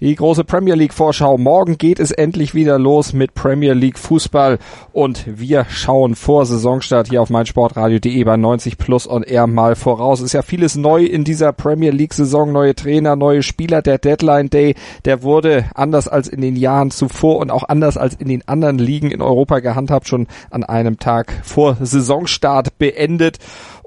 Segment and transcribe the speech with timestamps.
[0.00, 1.38] Die große Premier League Vorschau.
[1.38, 4.60] Morgen geht es endlich wieder los mit Premier League Fußball
[4.92, 10.20] und wir schauen vor Saisonstart hier auf meinsportradio.de bei 90 Plus on Air mal voraus.
[10.20, 12.52] Ist ja vieles neu in dieser Premier League Saison.
[12.52, 13.82] Neue Trainer, neue Spieler.
[13.82, 18.14] Der Deadline Day, der wurde anders als in den Jahren zuvor und auch anders als
[18.14, 23.38] in den anderen Ligen in Europa gehandhabt, schon an einem Tag vor Saisonstart beendet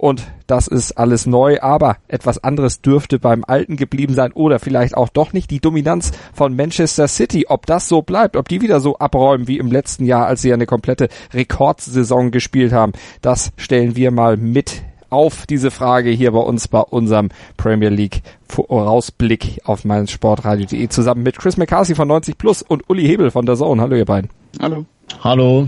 [0.02, 4.98] und das ist alles neu, aber etwas anderes dürfte beim Alten geblieben sein oder vielleicht
[4.98, 5.52] auch doch nicht.
[5.52, 9.60] Die Dominanz von Manchester City, ob das so bleibt, ob die wieder so abräumen wie
[9.60, 14.38] im letzten Jahr, als sie ja eine komplette Rekordsaison gespielt haben, das stellen wir mal
[14.38, 20.90] mit auf diese Frage hier bei uns bei unserem Premier League Vorausblick auf mein Sportradio.de
[20.90, 23.80] zusammen mit Chris McCarthy von 90 Plus und Uli Hebel von der Zone.
[23.80, 24.32] Hallo ihr beiden.
[24.60, 24.86] Hallo.
[25.24, 25.68] Hallo.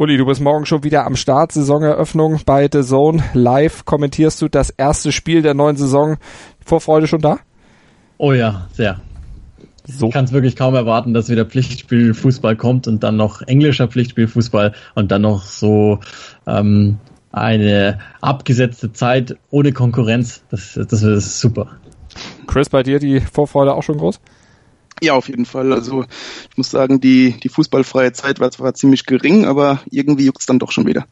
[0.00, 3.22] Uli, du bist morgen schon wieder am Start, Saisoneröffnung bei The Zone.
[3.34, 6.16] Live kommentierst du das erste Spiel der neuen Saison.
[6.64, 7.38] Vorfreude schon da?
[8.16, 9.02] Oh ja, sehr.
[9.84, 10.06] So.
[10.06, 14.72] Ich kann es wirklich kaum erwarten, dass wieder Pflichtspielfußball kommt und dann noch englischer Pflichtspielfußball
[14.94, 16.00] und dann noch so
[16.46, 16.96] ähm,
[17.30, 20.42] eine abgesetzte Zeit ohne Konkurrenz.
[20.50, 21.72] Das, das ist super.
[22.46, 24.18] Chris, bei dir die Vorfreude auch schon groß?
[25.02, 25.72] Ja, auf jeden Fall.
[25.72, 26.04] Also
[26.50, 30.58] ich muss sagen, die, die fußballfreie Zeit war zwar ziemlich gering, aber irgendwie juckt's dann
[30.58, 31.06] doch schon wieder.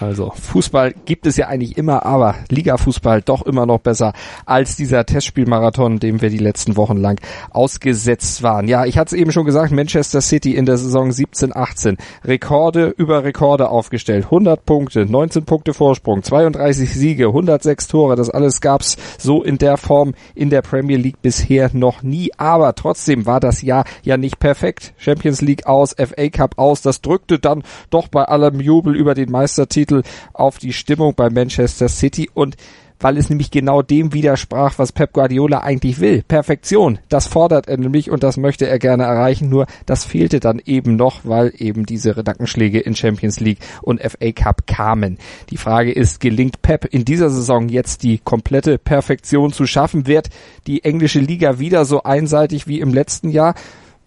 [0.00, 4.12] Also Fußball gibt es ja eigentlich immer, aber Liga-Fußball doch immer noch besser
[4.44, 8.66] als dieser Testspielmarathon, dem wir die letzten Wochen lang ausgesetzt waren.
[8.66, 13.22] Ja, ich hatte es eben schon gesagt, Manchester City in der Saison 17-18 Rekorde über
[13.22, 14.24] Rekorde aufgestellt.
[14.24, 18.16] 100 Punkte, 19 Punkte Vorsprung, 32 Siege, 106 Tore.
[18.16, 22.32] Das alles gab's so in der Form in der Premier League bisher noch nie.
[22.36, 24.92] Aber trotzdem war das Jahr ja nicht perfekt.
[24.96, 26.82] Champions League aus, FA Cup aus.
[26.82, 30.02] Das drückte dann doch bei allem Jubel über den Meistertitel Titel
[30.32, 32.56] auf die Stimmung bei Manchester City und
[33.00, 36.22] weil es nämlich genau dem widersprach, was Pep Guardiola eigentlich will.
[36.22, 40.62] Perfektion, das fordert er nämlich und das möchte er gerne erreichen, nur das fehlte dann
[40.64, 45.18] eben noch, weil eben diese Nackenschläge in Champions League und FA Cup kamen.
[45.50, 50.06] Die Frage ist, gelingt Pep in dieser Saison jetzt die komplette Perfektion zu schaffen?
[50.06, 50.30] Wird
[50.66, 53.54] die englische Liga wieder so einseitig wie im letzten Jahr?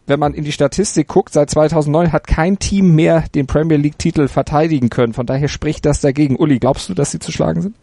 [0.08, 4.00] Wenn man in die Statistik guckt, seit 2009 hat kein Team mehr den Premier League
[4.00, 5.14] Titel verteidigen können.
[5.14, 6.38] Von daher spricht das dagegen.
[6.38, 7.76] Uli, glaubst du, dass sie zu schlagen sind?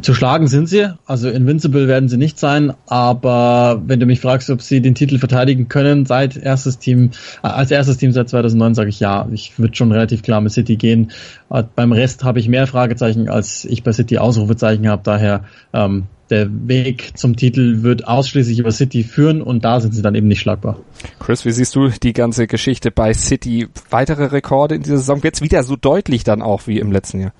[0.00, 4.48] Zu schlagen sind sie, also invincible werden sie nicht sein, aber wenn du mich fragst,
[4.48, 7.10] ob sie den Titel verteidigen können, seit erstes Team,
[7.42, 10.52] äh, als erstes Team seit 2009 sage ich ja, ich würde schon relativ klar mit
[10.52, 11.10] City gehen.
[11.50, 16.04] Äh, beim Rest habe ich mehr Fragezeichen, als ich bei City Ausrufezeichen habe, daher ähm,
[16.30, 20.28] der Weg zum Titel wird ausschließlich über City führen und da sind sie dann eben
[20.28, 20.78] nicht schlagbar.
[21.18, 23.66] Chris, wie siehst du die ganze Geschichte bei City?
[23.90, 25.20] Weitere Rekorde in dieser Saison?
[25.24, 27.32] Es wieder so deutlich dann auch wie im letzten Jahr?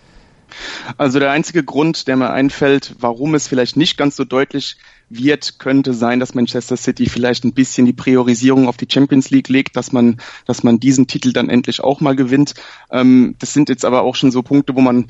[0.97, 4.77] Also der einzige Grund, der mir einfällt, warum es vielleicht nicht ganz so deutlich
[5.11, 9.49] wird, könnte sein, dass Manchester City vielleicht ein bisschen die Priorisierung auf die Champions League
[9.49, 12.55] legt, dass man, dass man diesen Titel dann endlich auch mal gewinnt.
[12.91, 15.07] Ähm, das sind jetzt aber auch schon so Punkte, wo man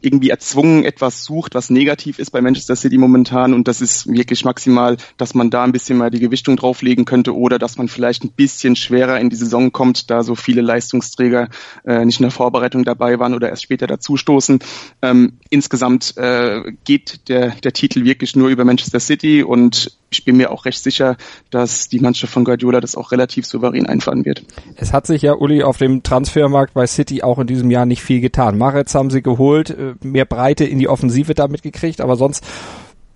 [0.00, 4.44] irgendwie erzwungen etwas sucht, was negativ ist bei Manchester City momentan und das ist wirklich
[4.44, 8.24] maximal, dass man da ein bisschen mal die Gewichtung drauflegen könnte oder dass man vielleicht
[8.24, 11.48] ein bisschen schwerer in die Saison kommt, da so viele Leistungsträger
[11.84, 14.60] äh, nicht in der Vorbereitung dabei waren oder erst später dazustoßen.
[15.02, 20.36] Ähm, insgesamt äh, geht der, der Titel wirklich nur über Manchester City und ich bin
[20.36, 21.16] mir auch recht sicher,
[21.50, 24.42] dass die Mannschaft von Guardiola das auch relativ souverän einfahren wird.
[24.76, 28.02] Es hat sich ja, Uli, auf dem Transfermarkt bei City auch in diesem Jahr nicht
[28.02, 28.58] viel getan.
[28.58, 32.44] Maretz haben sie geholt, äh, mehr Breite in die Offensive damit gekriegt, aber sonst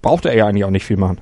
[0.03, 1.21] brauchte er ja eigentlich auch nicht viel machen.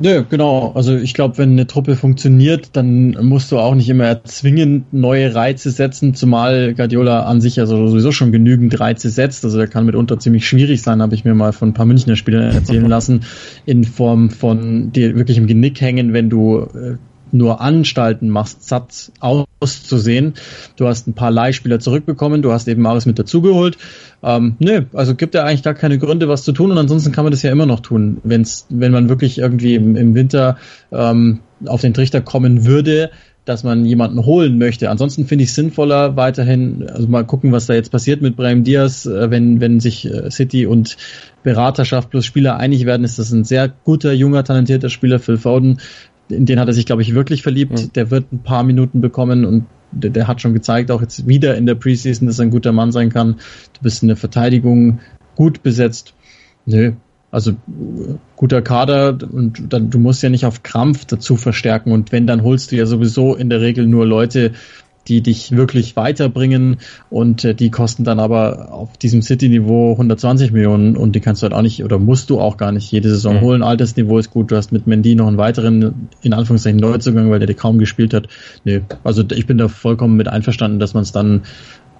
[0.00, 0.72] Nö, genau.
[0.74, 5.34] Also ich glaube, wenn eine Truppe funktioniert, dann musst du auch nicht immer erzwingen, neue
[5.34, 9.44] Reize setzen, zumal Guardiola an sich ja sowieso schon genügend Reize setzt.
[9.44, 12.14] Also der kann mitunter ziemlich schwierig sein, habe ich mir mal von ein paar Münchner
[12.14, 13.22] Spielern erzählen lassen,
[13.66, 16.96] in Form von dir wirklich im Genick hängen, wenn du äh,
[17.32, 20.34] nur Anstalten machst, satt auszusehen.
[20.76, 23.78] Du hast ein paar Leihspieler zurückbekommen, du hast eben alles mit dazugeholt.
[24.22, 27.24] Ähm, nö, also gibt ja eigentlich gar keine Gründe, was zu tun und ansonsten kann
[27.24, 30.56] man das ja immer noch tun, wenn's, wenn man wirklich irgendwie im, im Winter
[30.90, 33.10] ähm, auf den Trichter kommen würde,
[33.48, 34.90] dass man jemanden holen möchte.
[34.90, 38.62] Ansonsten finde ich es sinnvoller weiterhin, also mal gucken, was da jetzt passiert mit Brahim
[38.62, 40.98] Diaz, äh, wenn, wenn sich äh, City und
[41.42, 45.80] Beraterschaft plus Spieler einig werden, ist das ein sehr guter, junger, talentierter Spieler, Phil Foden
[46.28, 47.72] in den hat er sich, glaube ich, wirklich verliebt.
[47.72, 47.92] Mhm.
[47.94, 51.56] Der wird ein paar Minuten bekommen und der, der, hat schon gezeigt, auch jetzt wieder
[51.56, 53.36] in der Preseason, dass er ein guter Mann sein kann.
[53.72, 55.00] Du bist in der Verteidigung
[55.34, 56.14] gut besetzt.
[56.66, 56.92] Nö,
[57.30, 57.52] also
[58.36, 62.42] guter Kader und dann, du musst ja nicht auf Krampf dazu verstärken und wenn, dann
[62.42, 64.52] holst du ja sowieso in der Regel nur Leute,
[65.06, 66.76] die dich wirklich weiterbringen
[67.10, 71.44] und äh, die kosten dann aber auf diesem City-Niveau 120 Millionen und die kannst du
[71.44, 73.40] halt auch nicht oder musst du auch gar nicht jede Saison mhm.
[73.40, 73.62] holen.
[73.62, 77.48] Altersniveau ist gut, du hast mit Mendy noch einen weiteren, in Anführungszeichen, Neuzugang, weil der
[77.48, 78.28] dir kaum gespielt hat.
[78.64, 81.42] Nee, also ich bin da vollkommen mit einverstanden, dass man es dann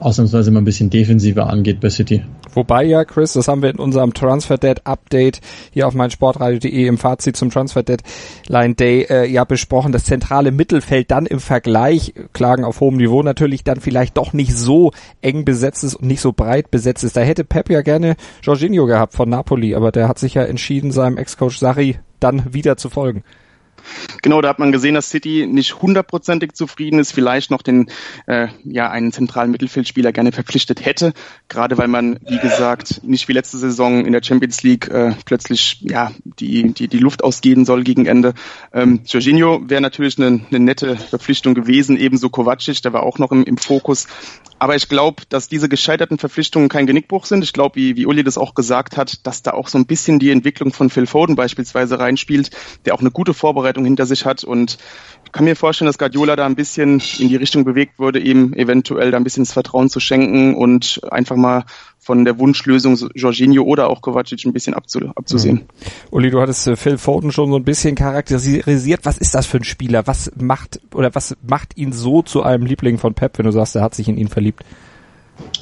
[0.00, 2.24] ausnahmsweise mal ein bisschen defensiver angeht bei City.
[2.54, 5.40] Wobei ja, Chris, das haben wir in unserem Transfer Dead Update
[5.72, 9.92] hier auf meinsportradio.de im Fazit zum Transfer Deadline Day äh, ja besprochen.
[9.92, 14.56] Das zentrale Mittelfeld dann im Vergleich, Klagen auf hohem Niveau natürlich dann vielleicht doch nicht
[14.56, 17.16] so eng besetzt ist und nicht so breit besetzt ist.
[17.16, 20.90] Da hätte Pep ja gerne Jorginho gehabt von Napoli, aber der hat sich ja entschieden,
[20.90, 23.22] seinem Ex-Coach Sarri dann wieder zu folgen.
[24.22, 27.90] Genau, da hat man gesehen, dass City nicht hundertprozentig zufrieden ist, vielleicht noch den
[28.26, 31.12] äh, ja einen zentralen Mittelfeldspieler gerne verpflichtet hätte,
[31.48, 35.80] gerade weil man, wie gesagt, nicht wie letzte Saison in der Champions League äh, plötzlich
[35.82, 38.34] ja die die die Luft ausgehen soll gegen Ende.
[38.72, 43.32] Ähm, Jorginho wäre natürlich eine, eine nette Verpflichtung gewesen, ebenso Kovacic, der war auch noch
[43.32, 44.06] im, im Fokus.
[44.58, 47.44] Aber ich glaube, dass diese gescheiterten Verpflichtungen kein Genickbruch sind.
[47.44, 50.18] Ich glaube, wie, wie Uli das auch gesagt hat, dass da auch so ein bisschen
[50.18, 52.50] die Entwicklung von Phil Foden beispielsweise reinspielt,
[52.84, 54.44] der auch eine gute Vorbereitung hinter sich hat.
[54.44, 54.78] Und
[55.24, 58.54] ich kann mir vorstellen, dass Guardiola da ein bisschen in die Richtung bewegt wurde, eben
[58.54, 61.64] eventuell da ein bisschen das Vertrauen zu schenken und einfach mal
[61.98, 65.56] von der Wunschlösung Jorginho oder auch Kovacic ein bisschen abzu, abzusehen.
[65.56, 65.90] Mhm.
[66.10, 69.00] Uli, du hattest äh, Phil Foden schon so ein bisschen charakterisiert.
[69.04, 70.06] Was ist das für ein Spieler?
[70.06, 73.76] Was macht oder was macht ihn so zu einem Liebling von Pep, wenn du sagst,
[73.76, 74.64] er hat sich in ihn verliebt?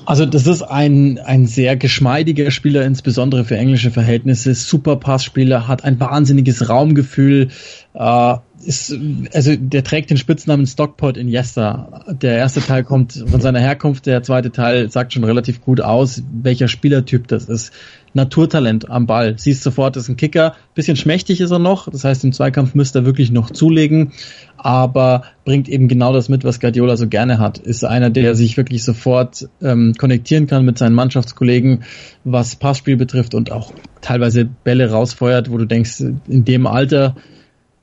[0.06, 4.55] Also das ist ein, ein sehr geschmeidiger Spieler, insbesondere für englische Verhältnisse.
[4.55, 7.49] Super Passspieler, hat ein wahnsinniges Raumgefühl,
[7.94, 8.34] äh,
[8.64, 8.96] ist,
[9.32, 12.05] also der trägt den Spitznamen Stockpot in Iniesta.
[12.08, 16.23] Der erste Teil kommt von seiner Herkunft, der zweite Teil sagt schon relativ gut aus,
[16.32, 17.73] welcher Spielertyp das ist.
[18.16, 19.38] Naturtalent am Ball.
[19.38, 20.56] Siehst sofort, das ist ein Kicker.
[20.74, 24.12] Bisschen schmächtig ist er noch, das heißt, im Zweikampf müsste er wirklich noch zulegen,
[24.56, 27.58] aber bringt eben genau das mit, was Guardiola so gerne hat.
[27.58, 31.84] Ist einer, der sich wirklich sofort ähm, konnektieren kann mit seinen Mannschaftskollegen,
[32.24, 37.14] was Passspiel betrifft und auch teilweise Bälle rausfeuert, wo du denkst, in dem Alter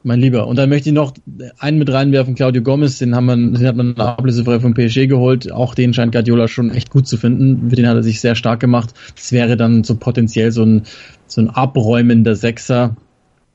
[0.03, 0.47] mein Lieber.
[0.47, 1.13] Und dann möchte ich noch
[1.59, 5.51] einen mit reinwerfen, Claudio Gomez, den haben wir, den hat man ablösefrei vom PSG geholt.
[5.51, 7.69] Auch den scheint Guardiola schon echt gut zu finden.
[7.69, 8.94] Für den hat er sich sehr stark gemacht.
[9.15, 10.83] Das wäre dann so potenziell so ein,
[11.27, 12.95] so ein abräumender Sechser.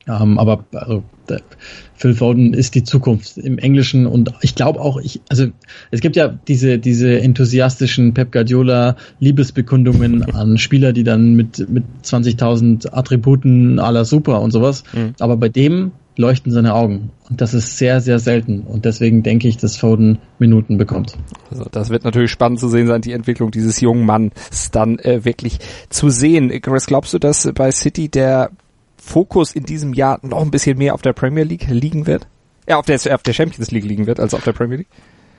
[0.07, 1.41] Ähm, aber also, der,
[1.95, 5.47] Phil Foden ist die Zukunft im Englischen und ich glaube auch, ich, also
[5.91, 11.83] es gibt ja diese, diese enthusiastischen Pep Guardiola Liebesbekundungen an Spieler, die dann mit, mit
[12.03, 14.85] 20.000 Attributen aller super und sowas.
[14.93, 15.13] Mhm.
[15.19, 17.11] Aber bei dem leuchten seine Augen.
[17.29, 18.61] Und das ist sehr, sehr selten.
[18.61, 21.15] Und deswegen denke ich, dass Foden Minuten bekommt.
[21.49, 25.23] Also das wird natürlich spannend zu sehen sein, die Entwicklung dieses jungen Manns dann äh,
[25.23, 26.49] wirklich zu sehen.
[26.61, 28.51] Chris, glaubst du, dass bei City der
[28.97, 32.27] Fokus in diesem Jahr noch ein bisschen mehr auf der Premier League liegen wird?
[32.67, 34.89] Ja, auf der, auf der Champions League liegen wird als auf der Premier League?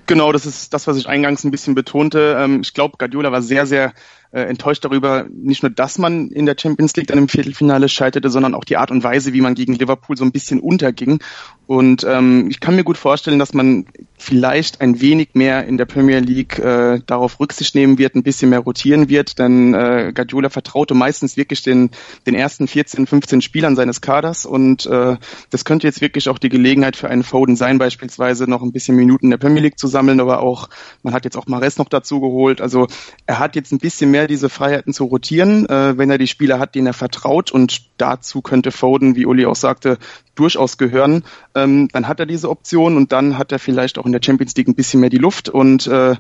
[0.07, 2.37] Genau, das ist das, was ich eingangs ein bisschen betonte.
[2.39, 3.93] Ähm, ich glaube, Guardiola war sehr, sehr
[4.33, 8.31] äh, enttäuscht darüber, nicht nur, dass man in der Champions League dann im Viertelfinale scheiterte,
[8.31, 11.21] sondern auch die Art und Weise, wie man gegen Liverpool so ein bisschen unterging.
[11.67, 13.87] Und ähm, ich kann mir gut vorstellen, dass man
[14.19, 18.51] vielleicht ein wenig mehr in der Premier League äh, darauf Rücksicht nehmen wird, ein bisschen
[18.51, 21.91] mehr rotieren wird, denn äh, Guardiola vertraute meistens wirklich den,
[22.27, 25.17] den ersten 14, 15 Spielern seines Kaders und äh,
[25.51, 28.97] das könnte jetzt wirklich auch die Gelegenheit für einen Foden sein, beispielsweise noch ein bisschen
[28.97, 30.69] Minuten in der Premier League zu sammeln, aber auch,
[31.03, 32.89] man hat jetzt auch Mares noch dazu geholt, also
[33.27, 36.27] er hat jetzt ein bisschen mehr mehr diese Freiheiten zu rotieren, äh, wenn er die
[36.27, 37.51] Spieler hat, denen er vertraut.
[37.51, 39.97] Und dazu könnte Foden, wie Uli auch sagte,
[40.35, 41.25] durchaus gehören.
[41.55, 44.55] Ähm, dann hat er diese Option und dann hat er vielleicht auch in der Champions
[44.57, 46.17] League ein bisschen mehr die Luft und äh,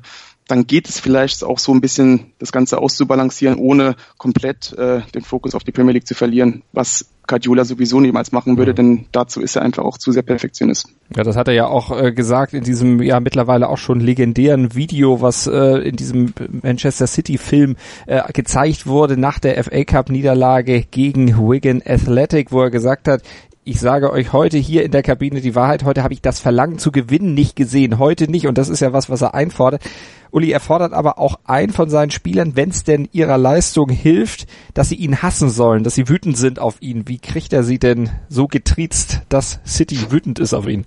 [0.51, 5.23] dann geht es vielleicht auch so ein bisschen, das Ganze auszubalancieren, ohne komplett äh, den
[5.23, 8.77] Fokus auf die Premier League zu verlieren, was Guardiola sowieso niemals machen würde, mhm.
[8.77, 10.89] denn dazu ist er einfach auch zu sehr Perfektionist.
[11.15, 14.75] Ja, das hat er ja auch äh, gesagt in diesem ja mittlerweile auch schon legendären
[14.75, 17.77] Video, was äh, in diesem Manchester City Film
[18.07, 23.23] äh, gezeigt wurde nach der FA Cup Niederlage gegen Wigan Athletic, wo er gesagt hat,
[23.65, 25.85] ich sage euch heute hier in der Kabine die Wahrheit.
[25.85, 27.99] Heute habe ich das Verlangen zu gewinnen nicht gesehen.
[27.99, 28.47] Heute nicht.
[28.47, 29.83] Und das ist ja was, was er einfordert.
[30.31, 34.47] Uli, er fordert aber auch ein von seinen Spielern, wenn es denn ihrer Leistung hilft,
[34.73, 37.07] dass sie ihn hassen sollen, dass sie wütend sind auf ihn.
[37.07, 40.87] Wie kriegt er sie denn so getriezt, dass City wütend ist auf ihn?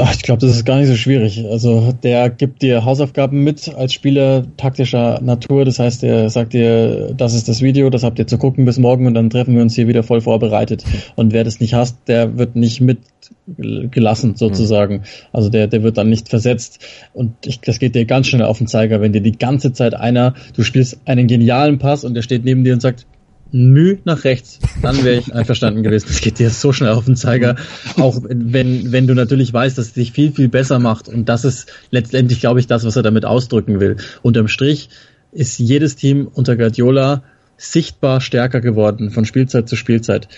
[0.00, 1.44] Ach, ich glaube, das ist gar nicht so schwierig.
[1.50, 5.64] Also der gibt dir Hausaufgaben mit als Spieler taktischer Natur.
[5.64, 8.78] Das heißt, er sagt dir, das ist das Video, das habt ihr zu gucken bis
[8.78, 10.84] morgen und dann treffen wir uns hier wieder voll vorbereitet.
[11.16, 15.02] Und wer das nicht hasst, der wird nicht mitgelassen sozusagen.
[15.32, 16.78] Also der, der wird dann nicht versetzt.
[17.12, 19.94] Und ich, das geht dir ganz schnell auf den Zeiger, wenn dir die ganze Zeit
[19.94, 23.06] einer, du spielst einen genialen Pass und der steht neben dir und sagt,
[23.50, 26.06] Müh nach rechts, dann wäre ich einverstanden gewesen.
[26.08, 27.56] Das geht dir so schnell auf den Zeiger.
[27.96, 31.08] Auch wenn, wenn du natürlich weißt, dass es dich viel, viel besser macht.
[31.08, 33.96] Und das ist letztendlich, glaube ich, das, was er damit ausdrücken will.
[34.22, 34.90] Unterm Strich
[35.32, 37.22] ist jedes Team unter Guardiola
[37.56, 40.28] sichtbar stärker geworden, von Spielzeit zu Spielzeit.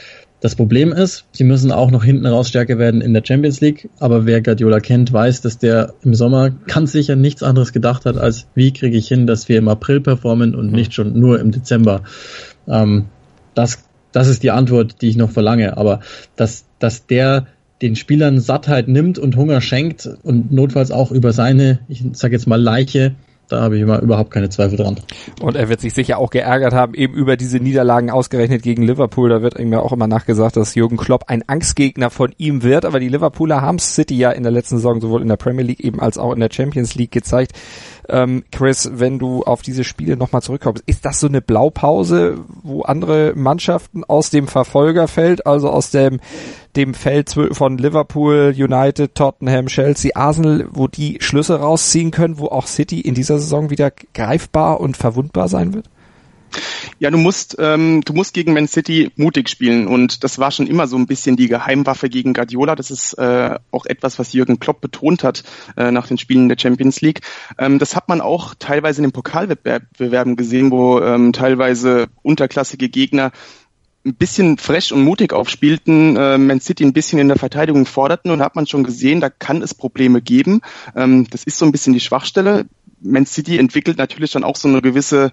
[0.40, 3.90] Das Problem ist, sie müssen auch noch hinten raus stärker werden in der Champions League.
[3.98, 8.16] Aber wer Guardiola kennt, weiß, dass der im Sommer ganz sicher nichts anderes gedacht hat,
[8.16, 11.50] als wie kriege ich hin, dass wir im April performen und nicht schon nur im
[11.50, 12.04] Dezember.
[12.68, 13.06] Ähm,
[13.54, 15.76] das, das ist die Antwort, die ich noch verlange.
[15.76, 16.00] Aber
[16.36, 17.46] dass, dass der
[17.82, 22.46] den Spielern Sattheit nimmt und Hunger schenkt und notfalls auch über seine, ich sage jetzt
[22.46, 23.14] mal Leiche,
[23.50, 24.96] da habe ich immer überhaupt keine Zweifel dran.
[25.40, 29.28] Und er wird sich sicher auch geärgert haben, eben über diese Niederlagen ausgerechnet gegen Liverpool.
[29.28, 32.84] Da wird ihm ja auch immer nachgesagt, dass Jürgen Klopp ein Angstgegner von ihm wird.
[32.84, 35.80] Aber die Liverpooler haben City ja in der letzten Saison sowohl in der Premier League
[35.80, 37.52] eben als auch in der Champions League gezeigt.
[38.10, 42.82] Ähm, Chris, wenn du auf diese Spiele nochmal zurückkommst, ist das so eine Blaupause, wo
[42.82, 46.20] andere Mannschaften aus dem Verfolgerfeld, also aus dem,
[46.76, 52.66] dem Feld von Liverpool, United, Tottenham, Chelsea, Arsenal, wo die Schlüsse rausziehen können, wo auch
[52.66, 55.86] City in dieser Saison wieder greifbar und verwundbar sein wird?
[56.98, 60.66] Ja, du musst, ähm, du musst gegen Man City mutig spielen und das war schon
[60.66, 62.76] immer so ein bisschen die Geheimwaffe gegen Guardiola.
[62.76, 65.44] Das ist äh, auch etwas, was Jürgen Klopp betont hat
[65.76, 67.20] äh, nach den Spielen der Champions League.
[67.58, 73.32] Ähm, das hat man auch teilweise in den Pokalwettbewerben gesehen, wo ähm, teilweise unterklassige Gegner
[74.04, 78.30] ein bisschen fresh und mutig aufspielten, äh, Man City ein bisschen in der Verteidigung forderten
[78.30, 80.62] und hat man schon gesehen, da kann es Probleme geben.
[80.96, 82.66] Ähm, das ist so ein bisschen die Schwachstelle.
[83.02, 85.32] Man City entwickelt natürlich dann auch so eine gewisse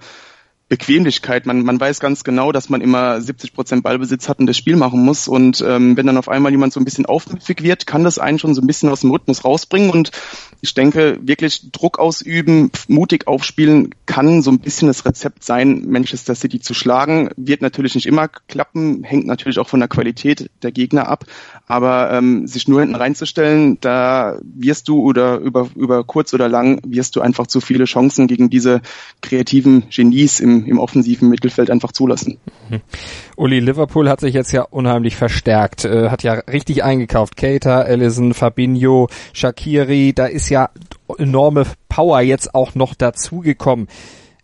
[0.70, 1.46] Bequemlichkeit.
[1.46, 4.76] Man, man weiß ganz genau, dass man immer 70 Prozent Ballbesitz hat und das Spiel
[4.76, 5.28] machen muss.
[5.28, 8.38] Und ähm, wenn dann auf einmal jemand so ein bisschen aufmüpfig wird, kann das einen
[8.38, 9.90] schon so ein bisschen aus dem Rhythmus rausbringen.
[9.92, 10.12] Und
[10.60, 16.36] ich denke, wirklich Druck ausüben, mutig aufspielen, kann so ein bisschen das Rezept sein, Manchester
[16.36, 17.30] City zu schlagen.
[17.38, 21.26] Wird natürlich nicht immer klappen, hängt natürlich auch von der Qualität der Gegner ab.
[21.70, 26.80] Aber ähm, sich nur hinten reinzustellen, da wirst du oder über, über kurz oder lang
[26.86, 28.82] wirst du einfach zu viele Chancen gegen diese
[29.22, 32.38] kreativen Genies im, im offensiven Mittelfeld einfach zulassen.
[32.70, 32.80] Mhm.
[33.36, 37.36] Uli, Liverpool hat sich jetzt ja unheimlich verstärkt, äh, hat ja richtig eingekauft.
[37.36, 40.70] Keita, Allison, Fabinho, Shakiri, da ist ja
[41.18, 43.88] enorme Power jetzt auch noch dazugekommen.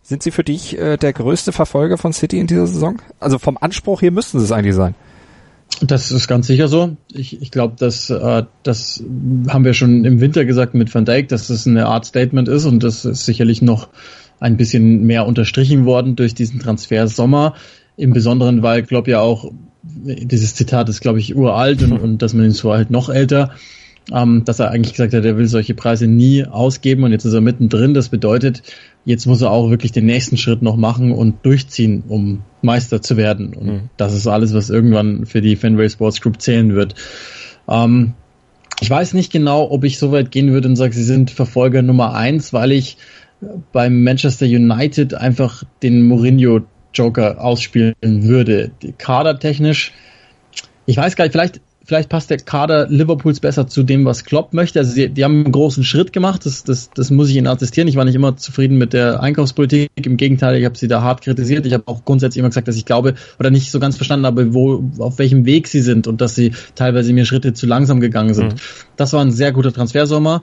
[0.02, 3.00] Sind sie für dich äh, der größte Verfolger von City in dieser Saison?
[3.20, 4.94] Also vom Anspruch hier müssten sie es eigentlich sein.
[5.80, 6.96] Das ist ganz sicher so.
[7.12, 9.02] Ich, ich glaube, dass äh, das
[9.48, 12.64] haben wir schon im Winter gesagt mit Van Dijk, dass das eine Art Statement ist
[12.64, 13.88] und das ist sicherlich noch
[14.40, 17.54] ein bisschen mehr unterstrichen worden durch diesen Transfer Sommer.
[17.96, 19.52] Im Besonderen, weil Klopp ja auch,
[19.82, 23.50] dieses Zitat ist, glaube ich, uralt und, und dass man ihn so halt noch älter,
[24.12, 27.34] ähm, dass er eigentlich gesagt hat, er will solche Preise nie ausgeben und jetzt ist
[27.34, 27.94] er mittendrin.
[27.94, 28.62] Das bedeutet,
[29.04, 33.16] jetzt muss er auch wirklich den nächsten Schritt noch machen und durchziehen, um Meister zu
[33.16, 33.54] werden.
[33.54, 33.80] Und mhm.
[33.96, 36.94] das ist alles, was irgendwann für die Fenway Sports Group zählen wird.
[37.68, 38.14] Ähm,
[38.80, 41.82] ich weiß nicht genau, ob ich so weit gehen würde und sage, sie sind Verfolger
[41.82, 42.96] Nummer eins, weil ich
[43.72, 48.70] beim Manchester United einfach den Mourinho Joker ausspielen würde.
[48.98, 49.92] Kadertechnisch,
[50.86, 54.52] ich weiß gar nicht, vielleicht vielleicht passt der Kader Liverpools besser zu dem, was Klopp
[54.52, 54.78] möchte.
[54.78, 57.88] Also sie, die haben einen großen Schritt gemacht, das, das, das muss ich ihnen attestieren.
[57.88, 59.90] Ich war nicht immer zufrieden mit der Einkaufspolitik.
[60.02, 61.66] Im Gegenteil, ich habe sie da hart kritisiert.
[61.66, 64.54] Ich habe auch grundsätzlich immer gesagt, dass ich glaube oder nicht so ganz verstanden habe,
[64.54, 68.34] wo, auf welchem Weg sie sind und dass sie teilweise mir Schritte zu langsam gegangen
[68.34, 68.54] sind.
[68.54, 68.58] Mhm.
[68.96, 70.42] Das war ein sehr guter Transfersommer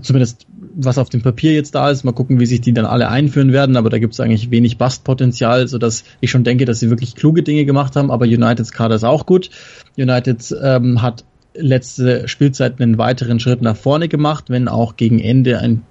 [0.00, 2.04] zumindest was auf dem Papier jetzt da ist.
[2.04, 4.78] Mal gucken, wie sich die dann alle einführen werden, aber da gibt es eigentlich wenig
[4.78, 8.94] Bastpotenzial, sodass ich schon denke, dass sie wirklich kluge Dinge gemacht haben, aber Uniteds Kader
[8.94, 9.50] ist auch gut.
[9.96, 15.58] United ähm, hat letzte Spielzeit einen weiteren Schritt nach vorne gemacht, wenn auch gegen Ende
[15.58, 15.82] ein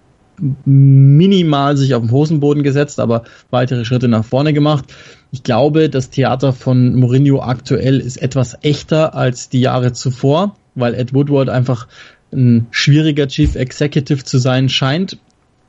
[0.65, 4.85] minimal sich auf den Hosenboden gesetzt, aber weitere Schritte nach vorne gemacht.
[5.31, 10.95] Ich glaube, das Theater von Mourinho aktuell ist etwas echter als die Jahre zuvor, weil
[10.95, 11.87] Ed Woodward einfach
[12.33, 15.17] ein schwieriger Chief Executive zu sein scheint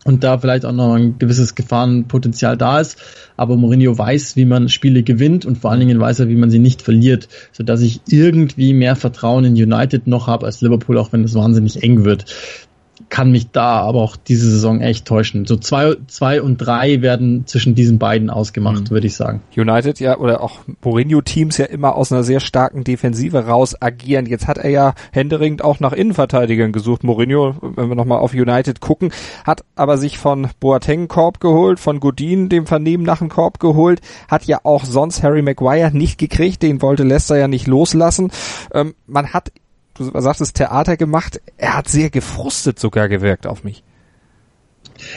[0.04, 2.98] und da vielleicht auch noch ein gewisses Gefahrenpotenzial da ist.
[3.36, 6.50] Aber Mourinho weiß, wie man Spiele gewinnt und vor allen Dingen weiß er, wie man
[6.50, 11.12] sie nicht verliert, sodass ich irgendwie mehr Vertrauen in United noch habe als Liverpool, auch
[11.12, 12.26] wenn es wahnsinnig eng wird.
[13.12, 15.44] Kann mich da aber auch diese Saison echt täuschen.
[15.44, 18.90] So zwei, zwei und drei werden zwischen diesen beiden ausgemacht, mhm.
[18.90, 19.42] würde ich sagen.
[19.54, 24.24] United ja oder auch Mourinho-Teams ja immer aus einer sehr starken Defensive raus agieren.
[24.24, 27.04] Jetzt hat er ja händeringend auch nach Innenverteidigern gesucht.
[27.04, 29.12] Mourinho, wenn wir nochmal auf United gucken,
[29.44, 34.00] hat aber sich von Boateng Korb geholt, von Godin dem Vernehmen nach dem Korb geholt,
[34.28, 38.30] hat ja auch sonst Harry Maguire nicht gekriegt, den wollte Leicester ja nicht loslassen.
[38.72, 39.52] Ähm, man hat
[40.10, 43.82] du sagtest Theater gemacht, er hat sehr gefrustet sogar gewirkt auf mich.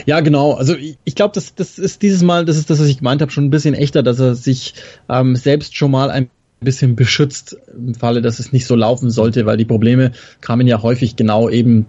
[0.04, 0.52] Ja, genau.
[0.52, 3.22] Also ich, ich glaube, das, das ist dieses Mal, das ist das, was ich gemeint
[3.22, 4.74] habe, schon ein bisschen echter, dass er sich
[5.08, 9.46] ähm, selbst schon mal ein bisschen beschützt im Falle, dass es nicht so laufen sollte,
[9.46, 11.86] weil die Probleme kamen ja häufig genau eben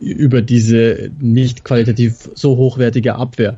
[0.00, 3.56] über diese nicht qualitativ so hochwertige Abwehr.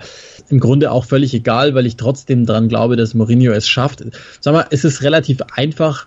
[0.49, 4.05] Im Grunde auch völlig egal, weil ich trotzdem daran glaube, dass Mourinho es schafft.
[4.41, 6.07] Sag mal, es ist relativ einfach,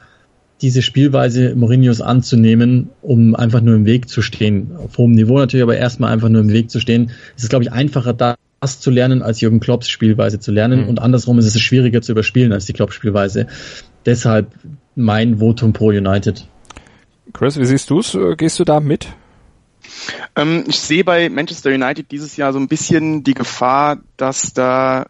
[0.63, 4.71] diese Spielweise Mourinhos anzunehmen, um einfach nur im Weg zu stehen.
[4.77, 7.11] Auf hohem Niveau natürlich, aber erstmal einfach nur im Weg zu stehen.
[7.35, 10.83] Es ist, glaube ich, einfacher, das zu lernen, als Jürgen Klopps Spielweise zu lernen.
[10.83, 10.87] Mhm.
[10.87, 13.47] Und andersrum ist es schwieriger zu überspielen als die Klopp-Spielweise.
[14.05, 14.53] Deshalb
[14.95, 16.47] mein Votum pro United.
[17.33, 18.17] Chris, wie siehst du es?
[18.37, 19.09] Gehst du da mit?
[20.35, 25.05] Ähm, ich sehe bei Manchester United dieses Jahr so ein bisschen die Gefahr, dass da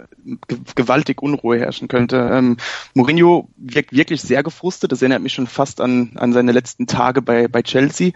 [0.76, 2.30] gewaltig Unruhe herrschen könnte.
[2.32, 2.58] Ähm,
[2.94, 4.92] Mourinho wirkt wirklich sehr gefrustet.
[4.92, 8.12] Das erinnert mich schon fast an, an seine letzten Tage bei, bei Chelsea.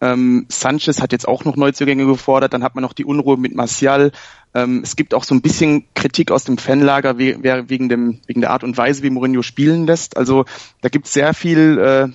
[0.00, 2.52] Ähm, Sanchez hat jetzt auch noch Neuzugänge gefordert.
[2.52, 4.12] Dann hat man noch die Unruhe mit Martial.
[4.54, 8.64] Es gibt auch so ein bisschen Kritik aus dem Fanlager wegen, dem, wegen der Art
[8.64, 10.18] und Weise, wie Mourinho spielen lässt.
[10.18, 10.44] Also
[10.82, 12.08] da gibt es sehr viel äh,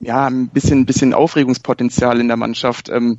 [0.00, 2.88] ja, ein bisschen, bisschen Aufregungspotenzial in der Mannschaft.
[2.88, 3.18] Ähm,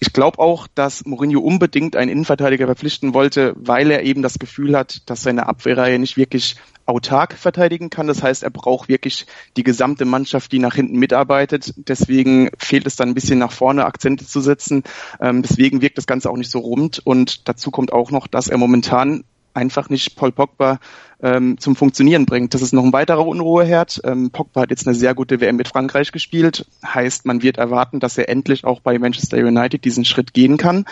[0.00, 4.76] ich glaube auch, dass Mourinho unbedingt einen Innenverteidiger verpflichten wollte, weil er eben das Gefühl
[4.76, 6.56] hat, dass seine Abwehrreihe nicht wirklich
[6.86, 8.06] autark verteidigen kann.
[8.06, 11.74] Das heißt, er braucht wirklich die gesamte Mannschaft, die nach hinten mitarbeitet.
[11.76, 14.84] Deswegen fehlt es dann ein bisschen nach vorne Akzente zu setzen.
[15.20, 17.00] Ähm, deswegen wirkt das Ganze auch nicht so rund.
[17.04, 19.24] Und dazu kommt auch noch, dass er momentan
[19.58, 20.78] einfach nicht Paul Pogba
[21.20, 22.54] ähm, zum Funktionieren bringt.
[22.54, 24.00] Das ist noch ein weiterer Unruheherd.
[24.04, 26.66] Ähm, Pogba hat jetzt eine sehr gute WM mit Frankreich gespielt.
[26.84, 30.84] Heißt, man wird erwarten, dass er endlich auch bei Manchester United diesen Schritt gehen kann.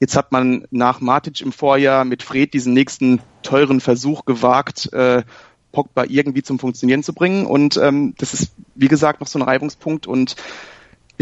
[0.00, 5.22] Jetzt hat man nach Matic im Vorjahr mit Fred diesen nächsten teuren Versuch gewagt, äh,
[5.72, 7.46] Pogba irgendwie zum Funktionieren zu bringen.
[7.46, 10.06] Und ähm, das ist, wie gesagt, noch so ein Reibungspunkt.
[10.06, 10.36] Und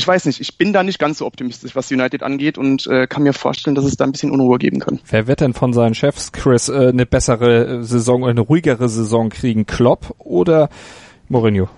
[0.00, 3.07] ich weiß nicht, ich bin da nicht ganz so optimistisch, was United angeht und äh,
[3.07, 4.99] kann mir vorstellen, dass es da ein bisschen Unruhe geben kann.
[5.11, 9.66] Wer wird denn von seinen Chefs, Chris, äh, eine bessere Saison, eine ruhigere Saison kriegen?
[9.66, 10.70] Klopp oder
[11.29, 11.68] Mourinho?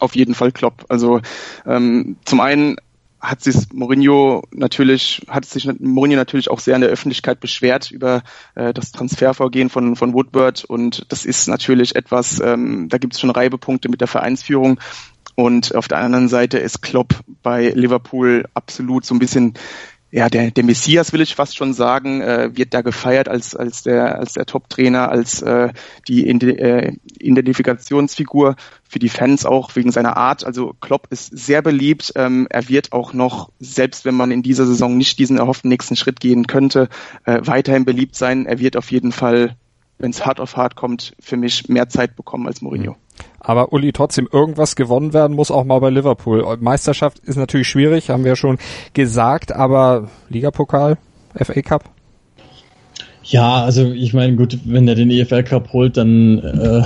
[0.00, 0.86] Auf jeden Fall Klopp.
[0.88, 1.20] Also
[1.66, 2.76] ähm, zum einen
[3.20, 8.22] hat sich Mourinho natürlich, hat sich Mourinho natürlich auch sehr in der Öffentlichkeit beschwert über
[8.54, 13.20] äh, das Transfervorgehen von, von Woodward und das ist natürlich etwas, ähm, da gibt es
[13.20, 14.78] schon Reibepunkte mit der Vereinsführung
[15.38, 19.54] und auf der anderen Seite ist Klopp bei Liverpool absolut so ein bisschen
[20.10, 23.84] ja, der, der Messias will ich fast schon sagen, äh, wird da gefeiert als, als
[23.84, 25.68] der, als der Top-Trainer, als äh,
[26.08, 30.44] die äh, Identifikationsfigur für die Fans auch wegen seiner Art.
[30.44, 32.14] Also Klopp ist sehr beliebt.
[32.16, 35.94] Ähm, er wird auch noch, selbst wenn man in dieser Saison nicht diesen erhofften nächsten
[35.94, 36.88] Schritt gehen könnte,
[37.26, 38.46] äh, weiterhin beliebt sein.
[38.46, 39.54] Er wird auf jeden Fall,
[39.98, 42.92] wenn es hart auf hart kommt, für mich mehr Zeit bekommen als Mourinho.
[42.92, 43.07] Mhm.
[43.40, 46.56] Aber Uli, trotzdem irgendwas gewonnen werden muss auch mal bei Liverpool.
[46.60, 48.58] Meisterschaft ist natürlich schwierig, haben wir schon
[48.94, 50.98] gesagt, aber Ligapokal,
[51.34, 51.84] FA Cup?
[53.24, 56.82] Ja, also ich meine, gut, wenn er den EFL Cup holt, dann äh,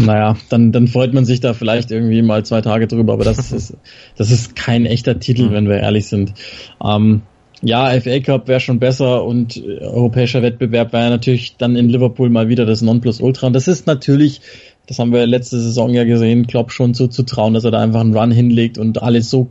[0.00, 3.52] naja, dann, dann freut man sich da vielleicht irgendwie mal zwei Tage drüber, aber das
[3.52, 3.76] ist,
[4.16, 6.34] das ist kein echter Titel, wenn wir ehrlich sind.
[6.82, 7.22] Ähm,
[7.60, 12.30] ja, FA Cup wäre schon besser und äh, europäischer Wettbewerb wäre natürlich dann in Liverpool
[12.30, 13.48] mal wieder das Nonplusultra.
[13.48, 14.40] Und das ist natürlich
[14.88, 17.80] das haben wir letzte Saison ja gesehen, Klopp schon so zu trauen, dass er da
[17.80, 19.48] einfach einen Run hinlegt und alles so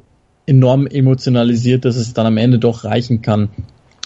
[0.48, 3.50] enorm emotionalisiert, dass es dann am Ende doch reichen kann.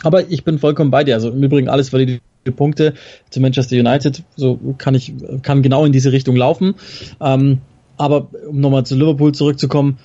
[0.03, 1.15] Aber ich bin vollkommen bei dir.
[1.15, 2.19] Also im Übrigen alles valide
[2.55, 2.95] Punkte
[3.29, 4.23] zu Manchester United.
[4.35, 6.75] So kann ich, kann genau in diese Richtung laufen.
[7.21, 7.59] Ähm,
[7.95, 9.99] aber um nochmal zu Liverpool zurückzukommen,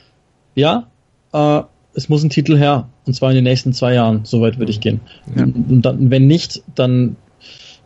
[0.54, 0.86] ja,
[1.32, 1.62] äh,
[1.94, 2.88] es muss ein Titel her.
[3.04, 4.20] Und zwar in den nächsten zwei Jahren.
[4.24, 5.00] Soweit würde ich gehen.
[5.34, 5.42] Ja.
[5.42, 7.16] Und dann, wenn nicht, dann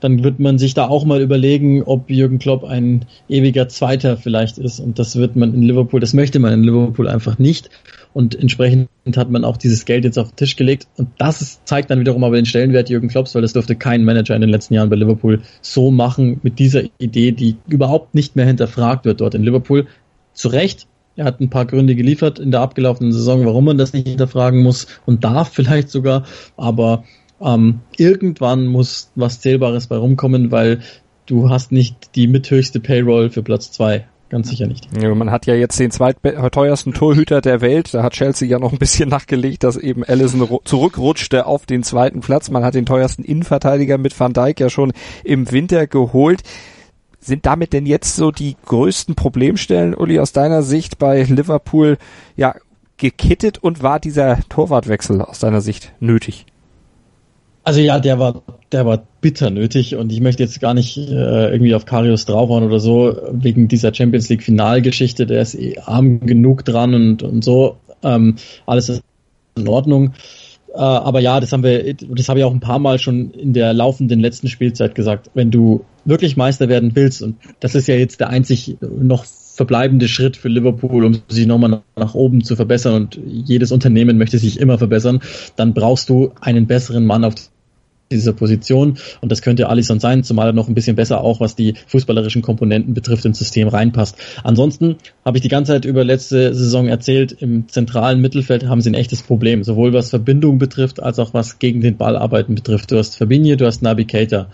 [0.01, 4.59] dann wird man sich da auch mal überlegen, ob Jürgen Klopp ein ewiger Zweiter vielleicht
[4.59, 4.81] ist.
[4.81, 7.71] Und das wird man in Liverpool, das möchte man in Liverpool einfach nicht.
[8.13, 10.89] Und entsprechend hat man auch dieses Geld jetzt auf den Tisch gelegt.
[10.97, 14.35] Und das zeigt dann wiederum aber den Stellenwert Jürgen Klopps, weil das durfte kein Manager
[14.35, 18.47] in den letzten Jahren bei Liverpool so machen mit dieser Idee, die überhaupt nicht mehr
[18.47, 19.87] hinterfragt wird dort in Liverpool.
[20.33, 20.87] Zu Recht,
[21.17, 24.63] er hat ein paar Gründe geliefert in der abgelaufenen Saison, warum man das nicht hinterfragen
[24.63, 26.25] muss und darf vielleicht sogar.
[26.57, 27.05] Aber
[27.41, 30.81] ähm, irgendwann muss was Zählbares bei rumkommen, weil
[31.27, 34.89] du hast nicht die mithöchste Payroll für Platz zwei ganz sicher nicht.
[34.99, 37.93] Ja, man hat ja jetzt den zweitteuersten Torhüter der Welt.
[37.93, 42.21] Da hat Chelsea ja noch ein bisschen nachgelegt, dass eben Allison zurückrutschte auf den zweiten
[42.21, 42.51] Platz.
[42.51, 44.93] Man hat den teuersten Innenverteidiger mit Van Dijk ja schon
[45.25, 46.43] im Winter geholt.
[47.19, 51.99] Sind damit denn jetzt so die größten Problemstellen, Uli, aus deiner Sicht bei Liverpool
[52.35, 52.55] ja
[52.97, 56.47] gekittet und war dieser Torwartwechsel aus deiner Sicht nötig?
[57.63, 58.43] Also ja, der war,
[58.73, 62.65] der war bitter nötig und ich möchte jetzt gar nicht äh, irgendwie auf Karius draufhauen
[62.65, 67.45] oder so, wegen dieser Champions League Finalgeschichte, der ist eh arm genug dran und, und
[67.45, 67.77] so.
[68.03, 69.03] Ähm, alles ist
[69.57, 70.15] in Ordnung.
[70.73, 73.53] Äh, aber ja, das haben wir, das habe ich auch ein paar Mal schon in
[73.53, 75.31] der laufenden letzten Spielzeit gesagt.
[75.35, 80.09] Wenn du wirklich Meister werden willst, und das ist ja jetzt der einzig noch verbleibende
[80.09, 84.59] Schritt für Liverpool, um sich nochmal nach oben zu verbessern und jedes Unternehmen möchte sich
[84.59, 85.21] immer verbessern,
[85.57, 87.35] dann brauchst du einen besseren Mann auf
[88.11, 91.55] dieser Position und das könnte Alisson sein, zumal er noch ein bisschen besser auch, was
[91.55, 94.17] die fußballerischen Komponenten betrifft, ins System reinpasst.
[94.43, 98.91] Ansonsten habe ich die ganze Zeit über letzte Saison erzählt, im zentralen Mittelfeld haben sie
[98.91, 102.91] ein echtes Problem, sowohl was Verbindung betrifft, als auch was gegen den Ballarbeiten betrifft.
[102.91, 104.49] Du hast Fabinho, du hast Nabi Keita.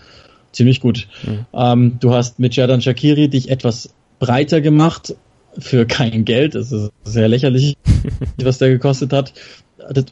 [0.51, 1.07] Ziemlich gut.
[1.23, 1.45] Mhm.
[1.53, 5.15] Ähm, du hast mit Jadan Shakiri dich etwas breiter gemacht
[5.57, 6.55] für kein Geld.
[6.55, 7.77] Das ist sehr lächerlich,
[8.41, 9.33] was der gekostet hat.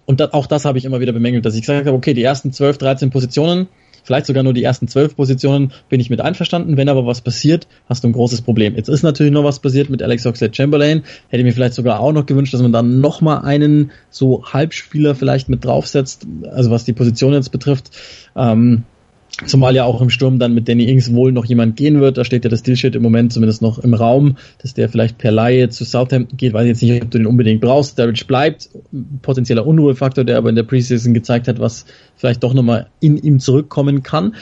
[0.05, 2.53] Und auch das habe ich immer wieder bemängelt, dass ich gesagt habe, okay, die ersten
[2.53, 3.67] 12, 13 Positionen,
[4.03, 6.77] vielleicht sogar nur die ersten 12 Positionen, bin ich mit einverstanden.
[6.77, 8.75] Wenn aber was passiert, hast du ein großes Problem.
[8.75, 11.03] Jetzt ist natürlich noch was passiert mit Alex Oxlade-Chamberlain.
[11.29, 15.15] Hätte mir vielleicht sogar auch noch gewünscht, dass man dann noch mal einen so Halbspieler
[15.15, 17.89] vielleicht mit draufsetzt, also was die Position jetzt betrifft.
[18.35, 18.83] Ähm,
[19.45, 22.17] Zumal ja auch im Sturm dann mit Danny Ings wohl noch jemand gehen wird.
[22.17, 25.31] Da steht ja das Stillshit im Moment zumindest noch im Raum, dass der vielleicht per
[25.31, 26.53] Laie zu Southampton geht.
[26.53, 27.93] Weiß jetzt nicht, ob du den unbedingt brauchst.
[27.93, 28.69] Sturridge bleibt.
[29.21, 33.39] Potenzieller Unruhefaktor, der aber in der Preseason gezeigt hat, was vielleicht doch nochmal in ihm
[33.39, 34.35] zurückkommen kann.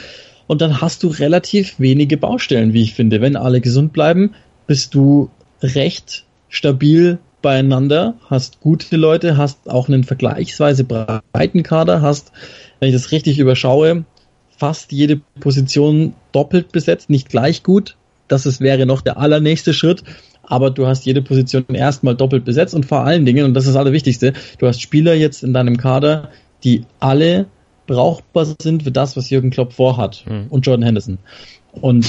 [0.46, 3.20] Und dann hast du relativ wenige Baustellen, wie ich finde.
[3.20, 4.34] Wenn alle gesund bleiben,
[4.68, 5.30] bist du
[5.60, 12.32] recht stabil beieinander, hast gute Leute, hast auch einen vergleichsweise breiten Kader, hast,
[12.78, 14.04] wenn ich das richtig überschaue,
[14.56, 17.96] fast jede Position doppelt besetzt, nicht gleich gut.
[18.28, 20.02] Das ist, wäre noch der allernächste Schritt.
[20.42, 23.70] Aber du hast jede Position erstmal doppelt besetzt und vor allen Dingen, und das ist
[23.74, 26.30] das Allerwichtigste, du hast Spieler jetzt in deinem Kader,
[26.64, 27.46] die alle
[27.86, 30.24] brauchbar sind für das, was Jürgen Klopp vorhat.
[30.28, 30.46] Mhm.
[30.50, 31.18] Und Jordan Henderson.
[31.72, 32.06] Und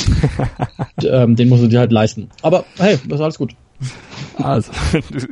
[1.03, 2.29] ähm, den musst du dir halt leisten.
[2.41, 3.55] Aber hey, das ist alles gut.
[4.37, 4.71] Also,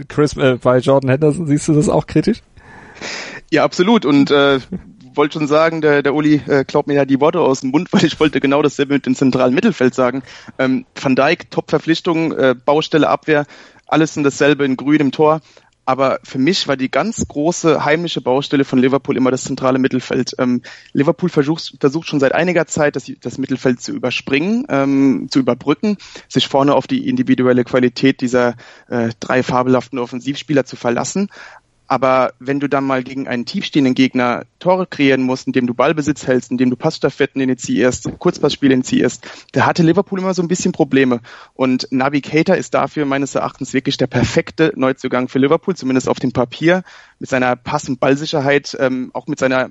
[0.08, 2.41] Chris, äh, bei Jordan Henderson siehst du das auch kritisch?
[3.52, 4.06] Ja, absolut.
[4.06, 4.60] Und äh,
[5.15, 7.89] wollte schon sagen, der, der Uli äh, klaut mir ja die Worte aus dem Mund,
[7.91, 10.23] weil ich wollte genau dasselbe mit dem zentralen Mittelfeld sagen.
[10.60, 13.45] Ähm, Van Dijk, Top-Verpflichtung, äh, Baustelle, Abwehr,
[13.88, 15.41] alles in dasselbe in grün im Tor.
[15.86, 20.34] Aber für mich war die ganz große heimliche Baustelle von Liverpool immer das zentrale Mittelfeld.
[20.39, 20.62] Ähm,
[20.93, 25.97] Liverpool versucht, versucht schon seit einiger Zeit, das, das Mittelfeld zu überspringen, ähm, zu überbrücken,
[26.30, 28.56] sich vorne auf die individuelle Qualität dieser
[28.88, 31.30] äh, drei fabelhaften Offensivspieler zu verlassen.
[31.93, 36.25] Aber wenn du dann mal gegen einen tiefstehenden Gegner Tore kreieren musst, indem du Ballbesitz
[36.25, 41.21] hältst, indem du Passstaffetten initiierst, Kurzpassspiele initiierst, da hatte Liverpool immer so ein bisschen Probleme.
[41.53, 46.32] Und Navigator ist dafür meines Erachtens wirklich der perfekte Neuzugang für Liverpool, zumindest auf dem
[46.32, 46.82] Papier,
[47.19, 49.69] mit seiner Pass- und Ballsicherheit, ähm, auch mit seiner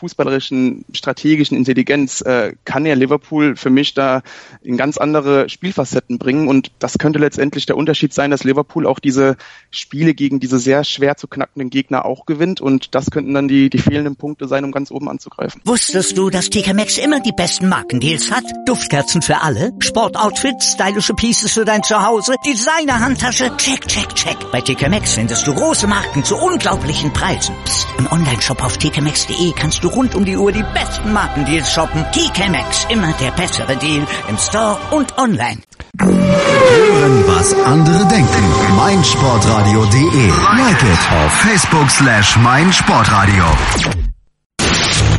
[0.00, 4.22] fußballerischen, strategischen Intelligenz äh, kann er Liverpool für mich da
[4.62, 6.48] in ganz andere Spielfacetten bringen.
[6.48, 9.36] Und das könnte letztendlich der Unterschied sein, dass Liverpool auch diese
[9.70, 12.60] Spiele gegen diese sehr schwer zu knackenden Gegner auch gewinnt.
[12.60, 15.60] Und das könnten dann die, die fehlenden Punkte sein, um ganz oben anzugreifen.
[15.64, 18.44] Wusstest du, dass TK Maxx immer die besten Markendeals hat?
[18.66, 24.36] Duftkerzen für alle, Sportoutfits, stylische Pieces für dein Zuhause, Designer-Handtasche, check, check, check.
[24.50, 27.54] Bei TK Maxx findest du große Marken zu unglaublichen Preisen.
[27.64, 27.86] Psst.
[27.98, 32.04] im Onlineshop auf tkmaxx.de kannst du rund um die Uhr die besten Markendeals shoppen.
[32.12, 35.58] TK Maxx, immer der bessere Deal im Store und online.
[36.00, 38.76] Hören, was andere denken.
[38.76, 40.28] meinsportradio.de.
[40.56, 43.44] Like it auf Facebook slash meinsportradio.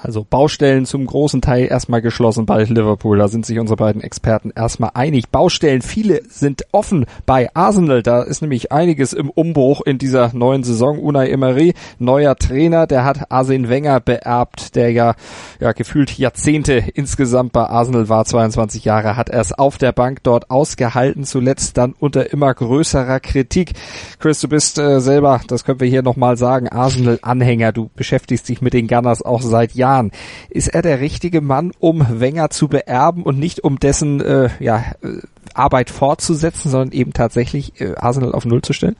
[0.00, 3.18] Also Baustellen zum großen Teil erstmal geschlossen bei Liverpool.
[3.18, 5.30] Da sind sich unsere beiden Experten erstmal einig.
[5.30, 8.04] Baustellen, viele sind offen bei Arsenal.
[8.04, 11.00] Da ist nämlich einiges im Umbruch in dieser neuen Saison.
[11.00, 15.14] Unai Emery, neuer Trainer, der hat Arsene Wenger beerbt, der ja,
[15.58, 20.22] ja gefühlt Jahrzehnte insgesamt bei Arsenal war, 22 Jahre, hat er es auf der Bank
[20.22, 23.72] dort ausgehalten, zuletzt dann unter immer größerer Kritik.
[24.20, 27.72] Chris, du bist äh, selber, das können wir hier nochmal sagen, Arsenal-Anhänger.
[27.72, 29.87] Du beschäftigst dich mit den Gunners auch seit Jahren.
[29.88, 30.12] Jahren.
[30.50, 34.84] Ist er der richtige Mann, um Wenger zu beerben und nicht um dessen äh, ja,
[35.02, 35.20] äh,
[35.54, 38.96] Arbeit fortzusetzen, sondern eben tatsächlich äh, Arsenal auf Null zu stellen?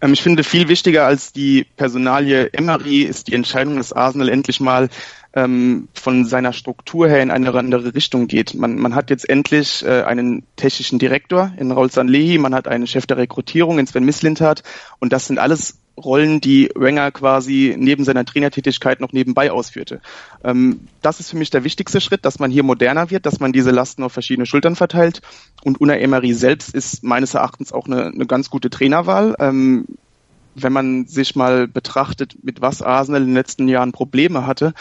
[0.00, 4.60] Ähm, ich finde, viel wichtiger als die Personalie Emery ist die Entscheidung, dass Arsenal endlich
[4.60, 4.88] mal
[5.36, 8.54] ähm, von seiner Struktur her in eine andere Richtung geht.
[8.54, 12.86] Man, man hat jetzt endlich äh, einen technischen Direktor in Raul Sanlehi, man hat einen
[12.86, 14.62] Chef der Rekrutierung in Sven Mislintat
[14.98, 20.00] und das sind alles Rollen, die Wenger quasi neben seiner Trainertätigkeit noch nebenbei ausführte.
[20.42, 23.52] Ähm, das ist für mich der wichtigste Schritt, dass man hier moderner wird, dass man
[23.52, 25.20] diese Lasten auf verschiedene Schultern verteilt.
[25.64, 29.36] Und Una Emery selbst ist meines Erachtens auch eine, eine ganz gute Trainerwahl.
[29.38, 29.86] Ähm,
[30.56, 34.72] wenn man sich mal betrachtet, mit was Arsenal in den letzten Jahren Probleme hatte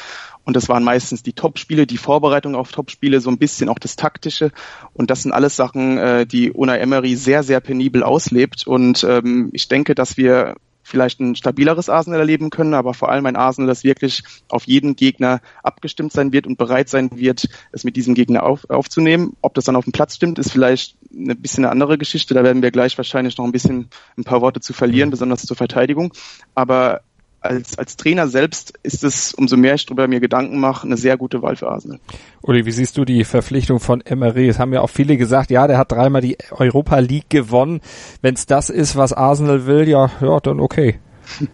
[0.46, 3.96] und das waren meistens die Topspiele, die Vorbereitung auf Topspiele, so ein bisschen auch das
[3.96, 4.52] Taktische.
[4.94, 8.68] Und das sind alles Sachen, äh, die Una Emery sehr, sehr penibel auslebt.
[8.68, 13.26] Und ähm, ich denke, dass wir vielleicht ein stabileres Arsenal erleben können, aber vor allem
[13.26, 17.84] ein Arsenal, das wirklich auf jeden Gegner abgestimmt sein wird und bereit sein wird, es
[17.84, 19.36] mit diesem Gegner auf, aufzunehmen.
[19.42, 22.36] Ob das dann auf dem Platz stimmt, ist vielleicht ein bisschen eine andere Geschichte.
[22.36, 25.58] Da werden wir gleich wahrscheinlich noch ein bisschen ein paar Worte zu verlieren, besonders zur
[25.58, 26.14] Verteidigung.
[26.54, 27.02] Aber
[27.46, 31.18] als, als Trainer selbst ist es, umso mehr ich darüber mir Gedanken mache, eine sehr
[31.18, 32.00] gute Wahl für Arsenal.
[32.42, 34.48] Uli, wie siehst du die Verpflichtung von Emery?
[34.48, 37.82] Es haben ja auch viele gesagt, ja, der hat dreimal die Europa League gewonnen.
[38.22, 41.00] Wenn es das ist, was Arsenal will, ja, ja, dann okay.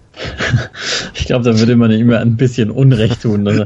[1.13, 3.47] Ich glaube, da würde man immer ein bisschen Unrecht tun.
[3.47, 3.65] Also,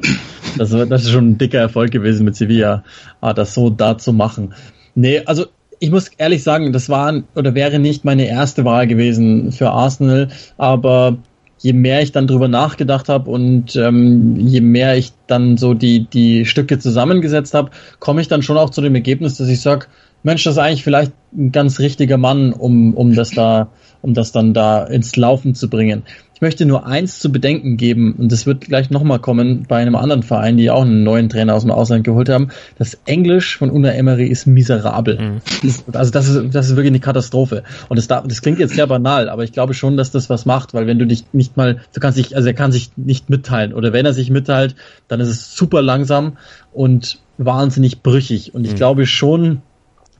[0.57, 2.83] das, das ist schon ein dicker Erfolg gewesen mit Sevilla,
[3.21, 4.53] ah, das so da zu machen.
[4.93, 5.45] Nee, also
[5.79, 10.29] ich muss ehrlich sagen, das war oder wäre nicht meine erste Wahl gewesen für Arsenal,
[10.57, 11.17] aber
[11.65, 16.05] je mehr ich dann drüber nachgedacht habe und ähm, je mehr ich dann so die,
[16.05, 19.87] die Stücke zusammengesetzt habe, komme ich dann schon auch zu dem Ergebnis, dass ich sage,
[20.21, 23.69] Mensch, das ist eigentlich vielleicht ein ganz richtiger Mann, um, um das da,
[24.03, 26.03] um das dann da ins Laufen zu bringen.
[26.35, 29.95] Ich möchte nur eins zu bedenken geben, und das wird gleich nochmal kommen bei einem
[29.95, 32.49] anderen Verein, die auch einen neuen Trainer aus dem Ausland geholt haben.
[32.77, 35.17] Das Englisch von Una Emery ist miserabel.
[35.17, 35.41] Mhm.
[35.63, 37.63] Das, also das ist, das ist wirklich eine Katastrophe.
[37.87, 40.73] Und das, das klingt jetzt sehr banal, aber ich glaube schon, dass das was macht,
[40.73, 43.71] weil wenn du dich nicht mal, du kannst dich, also er kann sich nicht mitteilen.
[43.71, 44.75] Oder wenn er sich mitteilt,
[45.07, 46.35] dann ist es super langsam
[46.73, 48.53] und wahnsinnig brüchig.
[48.53, 48.75] Und ich mhm.
[48.75, 49.61] glaube schon,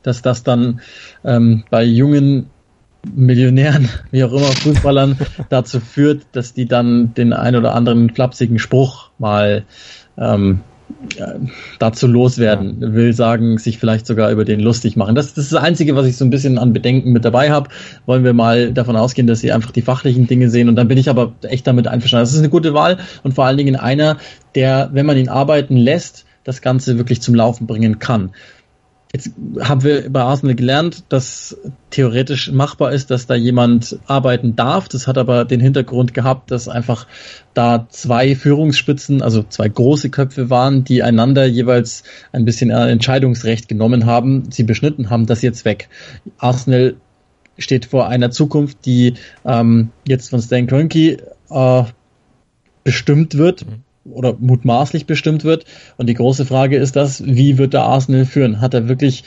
[0.02, 0.80] dass das dann
[1.24, 2.46] ähm, bei jungen
[3.14, 5.16] Millionären, wie auch immer, Fußballern
[5.48, 9.64] dazu führt, dass die dann den ein oder anderen flapsigen Spruch mal
[10.18, 10.60] ähm,
[11.78, 12.92] dazu loswerden, ja.
[12.92, 15.14] will sagen, sich vielleicht sogar über den lustig machen.
[15.14, 17.70] Das, das ist das Einzige, was ich so ein bisschen an Bedenken mit dabei habe.
[18.06, 20.98] Wollen wir mal davon ausgehen, dass sie einfach die fachlichen Dinge sehen und dann bin
[20.98, 22.22] ich aber echt damit einverstanden.
[22.22, 24.16] Das ist eine gute Wahl und vor allen Dingen einer,
[24.54, 28.30] der, wenn man ihn arbeiten lässt, das Ganze wirklich zum Laufen bringen kann.
[29.16, 31.56] Jetzt haben wir bei Arsenal gelernt, dass
[31.88, 34.90] theoretisch machbar ist, dass da jemand arbeiten darf.
[34.90, 37.06] Das hat aber den Hintergrund gehabt, dass einfach
[37.54, 42.02] da zwei Führungsspitzen, also zwei große Köpfe waren, die einander jeweils
[42.32, 45.88] ein bisschen Entscheidungsrecht genommen haben, sie beschnitten haben, das jetzt weg.
[46.36, 46.96] Arsenal
[47.56, 49.14] steht vor einer Zukunft, die
[49.46, 51.84] ähm, jetzt von Stan Kroenke äh,
[52.84, 53.64] bestimmt wird.
[53.64, 55.64] Mhm oder mutmaßlich bestimmt wird.
[55.96, 58.60] Und die große Frage ist das, wie wird der Arsenal führen?
[58.60, 59.24] Hat er wirklich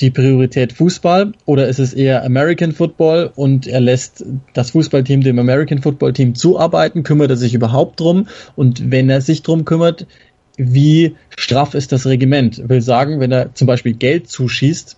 [0.00, 5.38] die Priorität Fußball oder ist es eher American Football und er lässt das Fußballteam dem
[5.38, 7.02] American Football Team zuarbeiten?
[7.02, 8.26] Kümmert er sich überhaupt drum?
[8.56, 10.06] Und wenn er sich drum kümmert,
[10.56, 12.68] wie straff ist das Regiment?
[12.68, 14.96] Will sagen, wenn er zum Beispiel Geld zuschießt,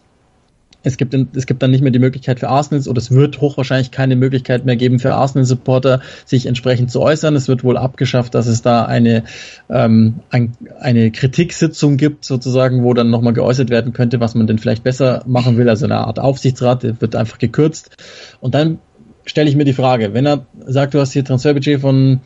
[0.82, 3.90] es gibt, es gibt dann nicht mehr die Möglichkeit für Arsenals oder es wird hochwahrscheinlich
[3.90, 7.36] keine Möglichkeit mehr geben für Arsenal-Supporter, sich entsprechend zu äußern.
[7.36, 9.24] Es wird wohl abgeschafft, dass es da eine,
[9.70, 14.58] ähm, ein, eine Kritiksitzung gibt, sozusagen, wo dann nochmal geäußert werden könnte, was man denn
[14.58, 15.68] vielleicht besser machen will.
[15.68, 17.96] Also eine Art Aufsichtsrat, wird einfach gekürzt.
[18.40, 18.78] Und dann
[19.24, 22.20] stelle ich mir die Frage, wenn er sagt, du hast hier Transferbudget von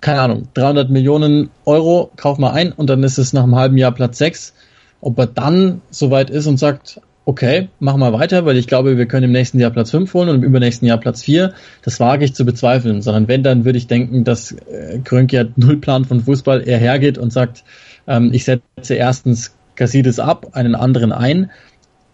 [0.00, 3.76] keine Ahnung, 300 Millionen Euro, kauf mal ein und dann ist es nach einem halben
[3.76, 4.54] Jahr Platz 6.
[5.00, 9.06] Ob er dann soweit ist und sagt, okay, machen wir weiter, weil ich glaube, wir
[9.06, 11.52] können im nächsten Jahr Platz 5 holen und im übernächsten Jahr Platz 4.
[11.82, 15.58] Das wage ich zu bezweifeln, sondern wenn, dann würde ich denken, dass äh, Krönke hat
[15.58, 17.64] null Plan von Fußball, er hergeht und sagt,
[18.06, 21.50] ähm, ich setze erstens Casides ab, einen anderen ein,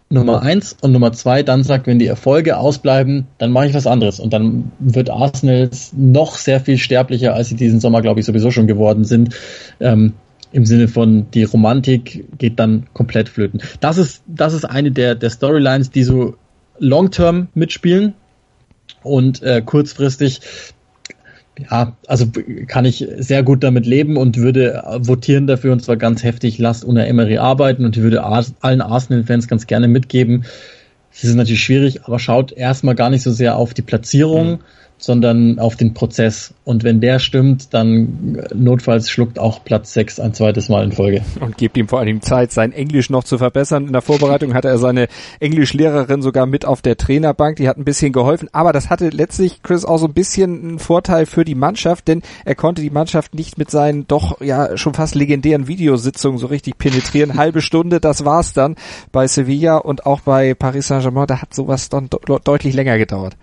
[0.08, 3.86] Nummer eins und Nummer zwei dann sagt, wenn die Erfolge ausbleiben, dann mache ich was
[3.86, 8.26] anderes und dann wird Arsenal noch sehr viel sterblicher, als sie diesen Sommer, glaube ich,
[8.26, 9.34] sowieso schon geworden sind.
[9.80, 10.12] Ähm,
[10.52, 13.62] im Sinne von die Romantik geht dann komplett flöten.
[13.80, 16.36] Das ist, das ist eine der, der Storylines, die so
[16.78, 18.14] long-term mitspielen
[19.02, 20.40] und äh, kurzfristig
[21.70, 22.26] ja, also
[22.66, 26.84] kann ich sehr gut damit leben und würde votieren dafür und zwar ganz heftig, lasst
[26.84, 30.44] Una Emery arbeiten und würde allen Arsenal-Fans ganz gerne mitgeben.
[31.12, 34.58] Es ist natürlich schwierig, aber schaut erstmal gar nicht so sehr auf die Platzierung, mhm
[35.02, 36.54] sondern auf den Prozess.
[36.64, 41.22] Und wenn der stimmt, dann notfalls schluckt auch Platz 6 ein zweites Mal in Folge.
[41.40, 43.88] Und gibt ihm vor allem Zeit, sein Englisch noch zu verbessern.
[43.88, 45.08] In der Vorbereitung hatte er seine
[45.40, 48.48] Englischlehrerin sogar mit auf der Trainerbank, die hat ein bisschen geholfen.
[48.52, 52.22] Aber das hatte letztlich Chris auch so ein bisschen einen Vorteil für die Mannschaft, denn
[52.44, 56.78] er konnte die Mannschaft nicht mit seinen doch ja schon fast legendären Videositzungen so richtig
[56.78, 57.36] penetrieren.
[57.42, 58.76] Halbe Stunde, das war's dann
[59.10, 61.26] bei Sevilla und auch bei Paris Saint-Germain.
[61.26, 62.08] Da hat sowas dann
[62.44, 63.36] deutlich länger gedauert.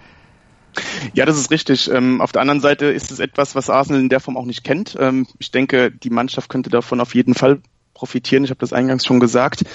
[1.13, 1.89] Ja, das ist richtig.
[1.89, 4.63] Ähm, auf der anderen Seite ist es etwas, was Arsenal in der Form auch nicht
[4.63, 4.95] kennt.
[4.99, 7.61] Ähm, ich denke, die Mannschaft könnte davon auf jeden Fall
[7.99, 8.45] profitieren.
[8.45, 9.65] Ich habe das eingangs schon gesagt.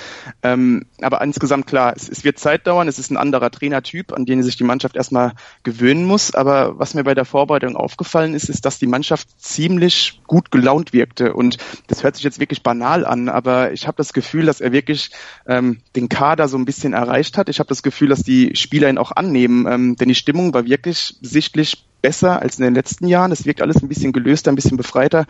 [0.43, 2.89] Ähm, aber insgesamt klar, es, es, wird Zeit dauern.
[2.89, 6.35] Es ist ein anderer Trainertyp, an den sich die Mannschaft erstmal gewöhnen muss.
[6.35, 10.95] Aber was mir bei der Vorbereitung aufgefallen ist, ist, dass die Mannschaft ziemlich gut gelaunt
[10.95, 11.35] wirkte.
[11.35, 14.73] Und das hört sich jetzt wirklich banal an, aber ich habe das Gefühl, dass er
[14.73, 15.11] wirklich
[15.47, 17.51] ähm, den Kader so ein bisschen erreicht hat.
[17.51, 20.65] Ich habe das Gefühl, dass die Spieler ihn auch annehmen, ähm, denn die Stimmung war
[20.65, 23.33] wirklich sichtlich besser als in den letzten Jahren.
[23.33, 25.25] Es wirkt alles ein bisschen gelöster, ein bisschen befreiter.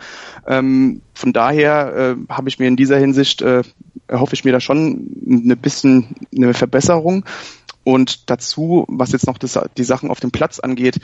[0.45, 3.63] Ähm, von daher äh, habe ich mir in dieser Hinsicht, äh,
[4.07, 7.23] erhoffe ich mir da schon eine bisschen eine Verbesserung.
[7.85, 10.99] Und dazu, was jetzt noch das, die Sachen auf dem Platz angeht,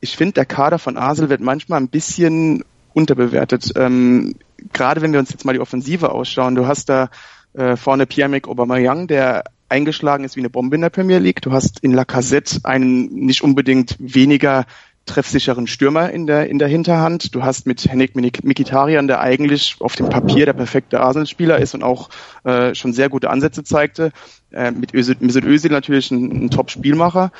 [0.00, 3.72] ich finde, der Kader von Asel wird manchmal ein bisschen unterbewertet.
[3.76, 4.34] Ähm,
[4.74, 7.08] Gerade wenn wir uns jetzt mal die Offensive ausschauen, du hast da
[7.54, 11.40] äh, vorne Pierre-Emerick Aubameyang, der eingeschlagen ist wie eine Bombe in der Premier League.
[11.40, 14.66] Du hast in Lacazette einen nicht unbedingt weniger
[15.06, 17.34] treffsicheren Stürmer in der, in der Hinterhand.
[17.34, 21.82] Du hast mit Henrik Mikitarian, der eigentlich auf dem Papier der perfekte Arsenal-Spieler ist und
[21.82, 22.08] auch
[22.44, 24.12] äh, schon sehr gute Ansätze zeigte.
[24.50, 27.32] Äh, mit Özil, Mesut Özil natürlich ein, ein Top-Spielmacher.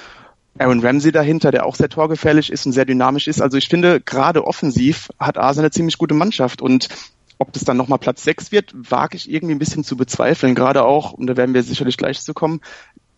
[0.59, 3.41] Aaron Ramsey dahinter, der auch sehr torgefährlich ist und sehr dynamisch ist.
[3.41, 6.89] Also ich finde, gerade offensiv hat Arsenal eine ziemlich gute Mannschaft und
[7.39, 10.55] ob das dann nochmal Platz 6 wird, wage ich irgendwie ein bisschen zu bezweifeln.
[10.55, 12.61] Gerade auch, und da werden wir sicherlich gleich zu kommen,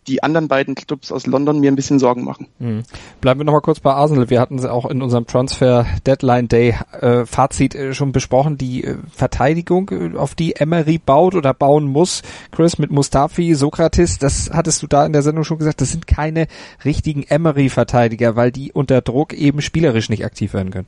[0.07, 2.47] die anderen beiden Clubs aus London mir ein bisschen Sorgen machen.
[2.59, 2.83] Mhm.
[3.21, 4.29] Bleiben wir nochmal kurz bei Arsenal.
[4.29, 8.57] Wir hatten es auch in unserem Transfer Deadline Day äh, Fazit äh, schon besprochen.
[8.57, 14.49] Die äh, Verteidigung, auf die Emery baut oder bauen muss, Chris, mit Mustafi, Sokrates, das
[14.53, 16.47] hattest du da in der Sendung schon gesagt, das sind keine
[16.85, 20.87] richtigen Emery-Verteidiger, weil die unter Druck eben spielerisch nicht aktiv werden können.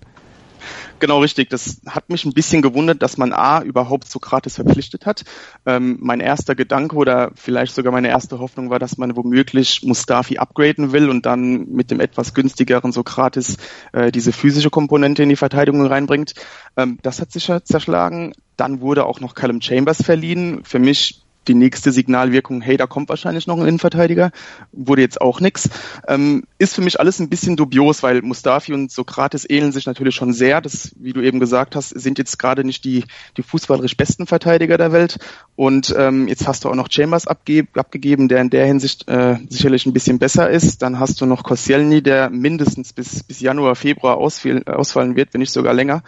[1.00, 1.50] Genau richtig.
[1.50, 5.24] Das hat mich ein bisschen gewundert, dass man A überhaupt Sokrates verpflichtet hat.
[5.66, 10.38] Ähm, mein erster Gedanke oder vielleicht sogar meine erste Hoffnung war, dass man womöglich Mustafi
[10.38, 13.58] upgraden will und dann mit dem etwas günstigeren Sokrates
[13.94, 16.34] äh, diese physische Komponente in die Verteidigung reinbringt.
[16.76, 18.34] Ähm, das hat sich zerschlagen.
[18.58, 20.62] Dann wurde auch noch Callum Chambers verliehen.
[20.64, 24.32] Für mich die nächste Signalwirkung, hey, da kommt wahrscheinlich noch ein Innenverteidiger,
[24.72, 25.70] wurde jetzt auch nix.
[26.08, 30.16] Ähm, ist für mich alles ein bisschen dubios, weil Mustafi und Sokrates ähneln sich natürlich
[30.16, 30.62] schon sehr.
[30.62, 33.04] Das, wie du eben gesagt hast, sind jetzt gerade nicht die,
[33.36, 35.18] die fußballerisch besten Verteidiger der Welt.
[35.56, 39.38] Und ähm, jetzt hast du auch noch Chambers abge abgegeben, der in der Hinsicht äh,
[39.50, 40.82] sicherlich ein bisschen besser ist.
[40.84, 45.52] Dann hast du noch Koscielny, der mindestens bis, bis Januar, Februar ausfallen wird, wenn nicht
[45.52, 46.04] sogar länger.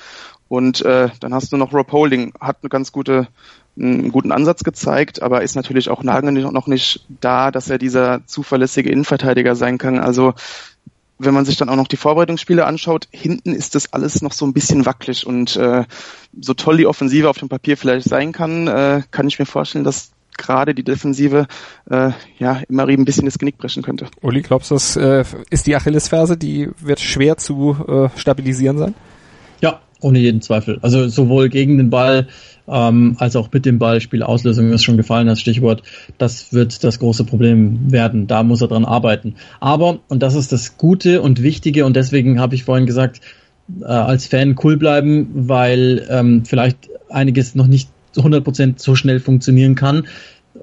[0.52, 3.30] Und äh, dann hast du noch Rob Holding, hat eine ganz gute
[3.78, 8.26] einen guten Ansatz gezeigt, aber ist natürlich auch lange noch nicht da, dass er dieser
[8.26, 10.00] zuverlässige Innenverteidiger sein kann.
[10.00, 10.34] Also
[11.18, 14.46] wenn man sich dann auch noch die Vorbereitungsspiele anschaut, hinten ist das alles noch so
[14.46, 15.86] ein bisschen wackelig und äh,
[16.40, 19.84] so toll die Offensive auf dem Papier vielleicht sein kann, äh, kann ich mir vorstellen,
[19.84, 21.48] dass gerade die Defensive
[21.90, 24.08] äh, ja immer ein bisschen das Genick brechen könnte.
[24.22, 28.96] Uli, glaubst du, das äh, ist die Achillesferse, die wird schwer zu äh, stabilisieren sein?
[30.02, 30.80] Ohne jeden Zweifel.
[30.82, 32.28] Also sowohl gegen den Ball
[32.68, 35.84] ähm, als auch mit dem Ball, Spielauslösung ist schon gefallen, das Stichwort.
[36.18, 38.28] Das wird das große Problem werden.
[38.28, 39.36] Da muss er dran arbeiten.
[39.60, 43.22] Aber, und das ist das Gute und Wichtige, und deswegen habe ich vorhin gesagt,
[43.82, 49.76] äh, als Fan cool bleiben, weil ähm, vielleicht einiges noch nicht 100% so schnell funktionieren
[49.76, 50.08] kann.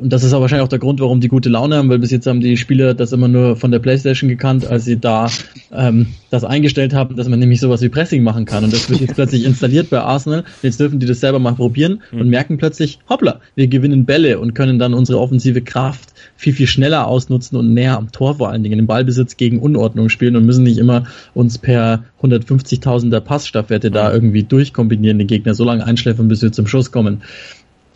[0.01, 2.11] Und das ist aber wahrscheinlich auch der Grund, warum die gute Laune haben, weil bis
[2.11, 5.29] jetzt haben die Spieler das immer nur von der Playstation gekannt, als sie da
[5.73, 8.65] ähm, das eingestellt haben, dass man nämlich sowas wie Pressing machen kann.
[8.65, 10.45] Und das wird jetzt plötzlich installiert bei Arsenal.
[10.63, 12.31] Jetzt dürfen die das selber mal probieren und mhm.
[12.31, 17.07] merken plötzlich, hoppla, wir gewinnen Bälle und können dann unsere offensive Kraft viel, viel schneller
[17.07, 20.63] ausnutzen und näher am Tor vor allen Dingen im Ballbesitz gegen Unordnung spielen und müssen
[20.63, 24.15] nicht immer uns per 150.000er Passstaffette da mhm.
[24.15, 27.23] irgendwie durchkombinieren, den Gegner so lange einschläfern, bis wir zum Schuss kommen.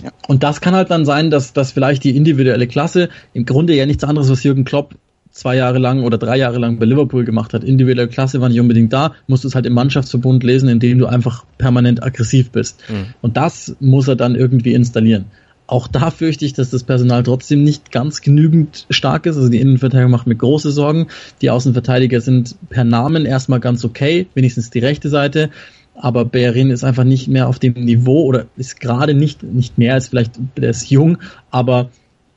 [0.02, 0.10] Ja.
[0.28, 3.86] Und das kann halt dann sein, dass, dass vielleicht die individuelle Klasse im Grunde ja
[3.86, 4.94] nichts anderes, was Jürgen Klopp
[5.30, 7.64] zwei Jahre lang oder drei Jahre lang bei Liverpool gemacht hat.
[7.64, 11.06] Individuelle Klasse war nicht unbedingt da, musst du es halt im Mannschaftsverbund lesen, indem du
[11.06, 12.80] einfach permanent aggressiv bist.
[12.88, 13.14] Mhm.
[13.22, 15.26] Und das muss er dann irgendwie installieren.
[15.66, 19.36] Auch da fürchte ich, dass das Personal trotzdem nicht ganz genügend stark ist.
[19.36, 21.06] Also die Innenverteidigung macht mir große Sorgen.
[21.40, 25.48] Die Außenverteidiger sind per Namen erstmal ganz okay, wenigstens die rechte Seite
[25.94, 29.94] aber Bellerin ist einfach nicht mehr auf dem Niveau oder ist gerade nicht, nicht mehr
[29.94, 31.18] als vielleicht, der ist jung,
[31.50, 31.90] aber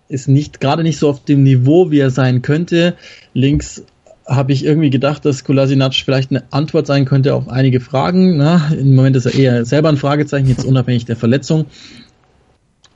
[0.08, 2.95] ist nicht, gerade nicht so auf dem Niveau, wie er sein könnte.
[3.34, 3.84] Links
[4.28, 8.38] habe ich irgendwie gedacht, dass Kolasinac vielleicht eine Antwort sein könnte auf einige Fragen.
[8.38, 11.66] Na, Im Moment ist er eher selber ein Fragezeichen, jetzt unabhängig der Verletzung.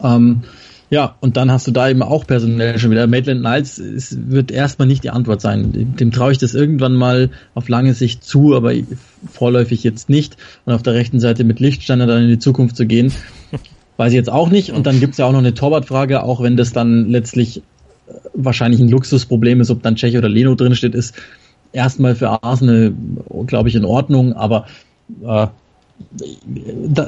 [0.02, 0.42] Ähm,
[0.90, 3.06] ja, und dann hast du da eben auch personell schon wieder.
[3.06, 5.72] Maitland Niles es wird erstmal nicht die Antwort sein.
[5.72, 8.74] Dem, dem traue ich das irgendwann mal auf lange Sicht zu, aber
[9.32, 10.38] vorläufig jetzt nicht.
[10.66, 13.14] Und auf der rechten Seite mit Lichtsteiner dann in die Zukunft zu gehen,
[13.98, 14.72] weiß ich jetzt auch nicht.
[14.72, 17.62] Und dann gibt's ja auch noch eine Torwartfrage, auch wenn das dann letztlich äh,
[18.34, 21.14] wahrscheinlich ein Luxusproblem ist, ob dann Tschech oder Leno drinsteht, ist
[21.72, 22.94] erstmal für Arsenal,
[23.46, 24.66] glaube ich, in Ordnung, aber
[25.24, 25.48] äh,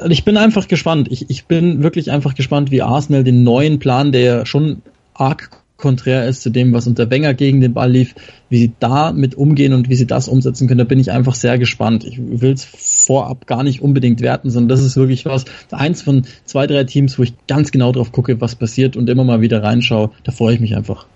[0.10, 1.08] ich bin einfach gespannt.
[1.12, 4.82] Ich, ich bin wirklich einfach gespannt, wie Arsenal den neuen Plan, der schon
[5.14, 8.16] arg konträr ist zu dem, was unter Wenger gegen den Ball lief,
[8.50, 11.36] wie sie da mit umgehen und wie sie das umsetzen können, da bin ich einfach
[11.36, 12.06] sehr gespannt.
[12.06, 16.24] Ich will es vorab gar nicht unbedingt werten, sondern das ist wirklich was, eins von
[16.46, 19.64] zwei, drei Teams, wo ich ganz genau drauf gucke, was passiert und immer mal wieder
[19.64, 20.12] reinschaue.
[20.24, 21.08] Da freue ich mich einfach.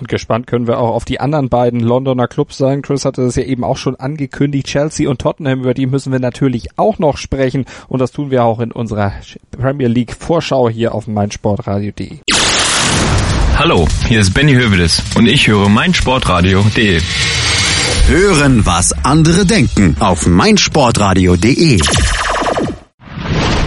[0.00, 2.80] Und gespannt können wir auch auf die anderen beiden Londoner Clubs sein.
[2.80, 4.66] Chris hatte das ja eben auch schon angekündigt.
[4.66, 7.66] Chelsea und Tottenham, über die müssen wir natürlich auch noch sprechen.
[7.86, 9.12] Und das tun wir auch in unserer
[9.50, 12.20] Premier League Vorschau hier auf meinsportradio.de.
[13.58, 17.02] Hallo, hier ist Benny Hövedes und ich höre meinsportradio.de.
[18.06, 21.78] Hören, was andere denken auf meinsportradio.de.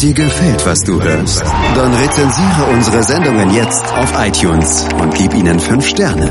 [0.00, 1.42] Dir gefällt, was du hörst?
[1.74, 6.28] Dann rezensiere unsere Sendungen jetzt auf iTunes und gib ihnen fünf Sterne.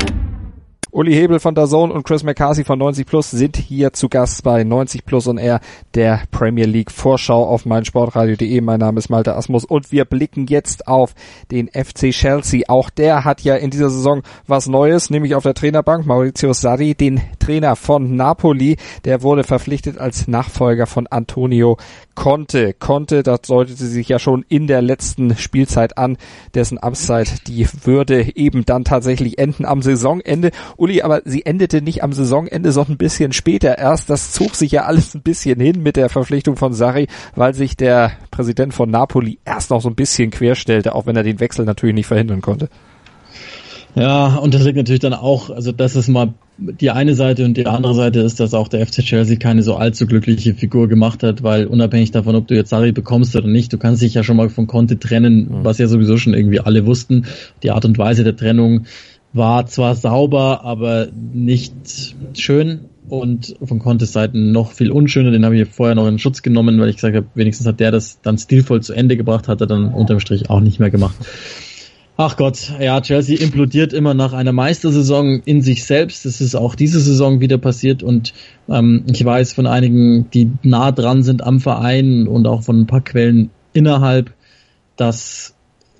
[0.90, 4.64] Uli Hebel von Dazone und Chris McCarthy von 90 Plus sind hier zu Gast bei
[4.64, 5.60] 90 Plus und R,
[5.94, 8.58] der Premier League Vorschau auf meinsportradio.de.
[8.62, 11.14] Mein Name ist Malte Asmus und wir blicken jetzt auf
[11.50, 12.62] den FC Chelsea.
[12.68, 16.94] Auch der hat ja in dieser Saison was Neues, nämlich auf der Trainerbank Maurizio Sarri,
[16.94, 18.78] den Trainer von Napoli.
[19.04, 21.76] Der wurde verpflichtet als Nachfolger von Antonio
[22.14, 22.72] Conte.
[22.72, 26.16] Conte, das deutete sich ja schon in der letzten Spielzeit an,
[26.54, 30.50] dessen Amtszeit, die würde eben dann tatsächlich enden am Saisonende.
[30.78, 34.08] Uli, aber sie endete nicht am Saisonende, sondern ein bisschen später erst.
[34.08, 37.76] Das zog sich ja alles ein bisschen hin mit der Verpflichtung von Sarri, weil sich
[37.76, 41.64] der Präsident von Napoli erst noch so ein bisschen querstellte, auch wenn er den Wechsel
[41.64, 42.68] natürlich nicht verhindern konnte.
[43.94, 47.56] Ja, und das liegt natürlich dann auch, also das ist mal die eine Seite und
[47.56, 51.22] die andere Seite ist, dass auch der FC Chelsea keine so allzu glückliche Figur gemacht
[51.22, 54.22] hat, weil unabhängig davon, ob du jetzt Sarri bekommst oder nicht, du kannst dich ja
[54.22, 55.64] schon mal von Conte trennen, mhm.
[55.64, 57.26] was ja sowieso schon irgendwie alle wussten.
[57.62, 58.86] Die Art und Weise der Trennung
[59.32, 65.30] war zwar sauber, aber nicht schön und von Contes Seiten noch viel unschöner.
[65.30, 67.90] Den habe ich vorher noch in Schutz genommen, weil ich gesagt habe, wenigstens hat der
[67.90, 71.16] das dann stilvoll zu Ende gebracht, hat er dann unterm Strich auch nicht mehr gemacht.
[72.20, 76.24] Ach Gott, ja, Chelsea implodiert immer nach einer Meistersaison in sich selbst.
[76.24, 78.34] Das ist auch diese Saison wieder passiert und
[78.68, 82.86] ähm, ich weiß von einigen, die nah dran sind am Verein und auch von ein
[82.88, 84.32] paar Quellen innerhalb,
[84.96, 85.54] dass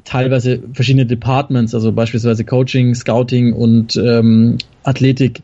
[0.09, 5.43] teilweise verschiedene Departments, also beispielsweise Coaching, Scouting und ähm, Athletik,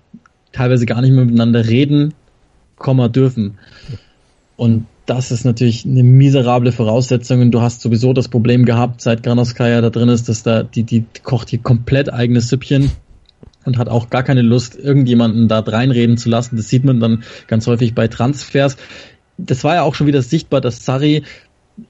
[0.52, 2.14] teilweise gar nicht mehr miteinander reden,
[2.78, 3.58] kommen dürfen.
[4.56, 7.50] Und das ist natürlich eine miserable Voraussetzung.
[7.50, 11.04] Du hast sowieso das Problem gehabt, seit Granoskaya da drin ist, dass da die, die
[11.22, 12.90] kocht hier komplett eigenes Süppchen
[13.66, 16.56] und hat auch gar keine Lust, irgendjemanden da reinreden zu lassen.
[16.56, 18.78] Das sieht man dann ganz häufig bei Transfers.
[19.36, 21.22] Das war ja auch schon wieder sichtbar, dass Sarri,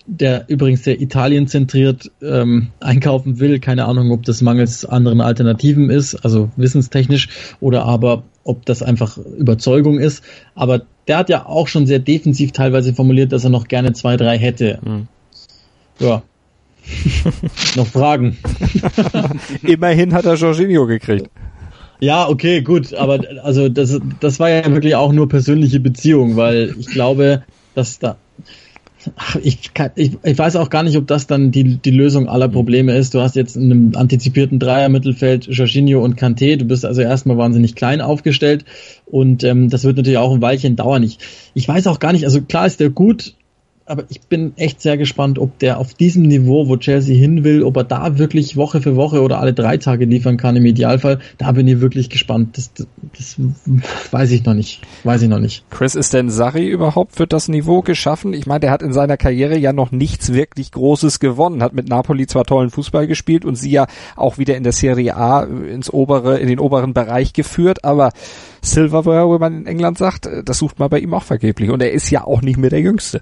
[0.06, 5.90] der übrigens sehr Italien zentriert ähm, einkaufen will, keine Ahnung, ob das mangels anderen Alternativen
[5.90, 7.28] ist, also wissenstechnisch,
[7.60, 10.22] oder aber ob das einfach Überzeugung ist.
[10.54, 14.16] Aber der hat ja auch schon sehr defensiv teilweise formuliert, dass er noch gerne zwei,
[14.16, 14.78] drei hätte.
[14.82, 15.08] Mhm.
[15.98, 16.22] Ja.
[17.76, 18.36] noch Fragen.
[19.62, 21.30] Immerhin hat er Jorginho gekriegt.
[22.00, 26.74] Ja, okay, gut, aber also das, das war ja wirklich auch nur persönliche Beziehung, weil
[26.78, 28.16] ich glaube, dass da
[29.42, 32.48] ich, kann, ich, ich weiß auch gar nicht, ob das dann die, die Lösung aller
[32.48, 33.14] Probleme ist.
[33.14, 36.56] Du hast jetzt in einem antizipierten Dreier-Mittelfeld Jorginho und Kanté.
[36.56, 38.64] Du bist also erstmal wahnsinnig klein aufgestellt
[39.06, 41.02] und ähm, das wird natürlich auch ein Weilchen dauern.
[41.02, 41.18] Ich,
[41.54, 43.34] ich weiß auch gar nicht, also klar ist der gut,
[43.86, 47.62] aber ich bin echt sehr gespannt, ob der auf diesem Niveau, wo Chelsea hin will,
[47.62, 51.18] ob er da wirklich Woche für Woche oder alle drei Tage liefern kann im Idealfall.
[51.36, 52.56] Da bin ich wirklich gespannt.
[52.56, 53.36] Das, das, das
[54.12, 54.80] weiß ich noch nicht.
[55.02, 55.64] Weiß ich noch nicht.
[55.70, 58.32] Chris, ist denn Sarri überhaupt für das Niveau geschaffen?
[58.32, 61.88] Ich meine, der hat in seiner Karriere ja noch nichts wirklich Großes gewonnen, hat mit
[61.88, 65.92] Napoli zwar tollen Fußball gespielt und sie ja auch wieder in der Serie A ins
[65.92, 68.12] obere, in den oberen Bereich geführt, aber
[68.62, 71.68] Silverware, wie man in England sagt, das sucht man bei ihm auch vergeblich.
[71.68, 73.20] Und er ist ja auch nicht mehr der Jüngste.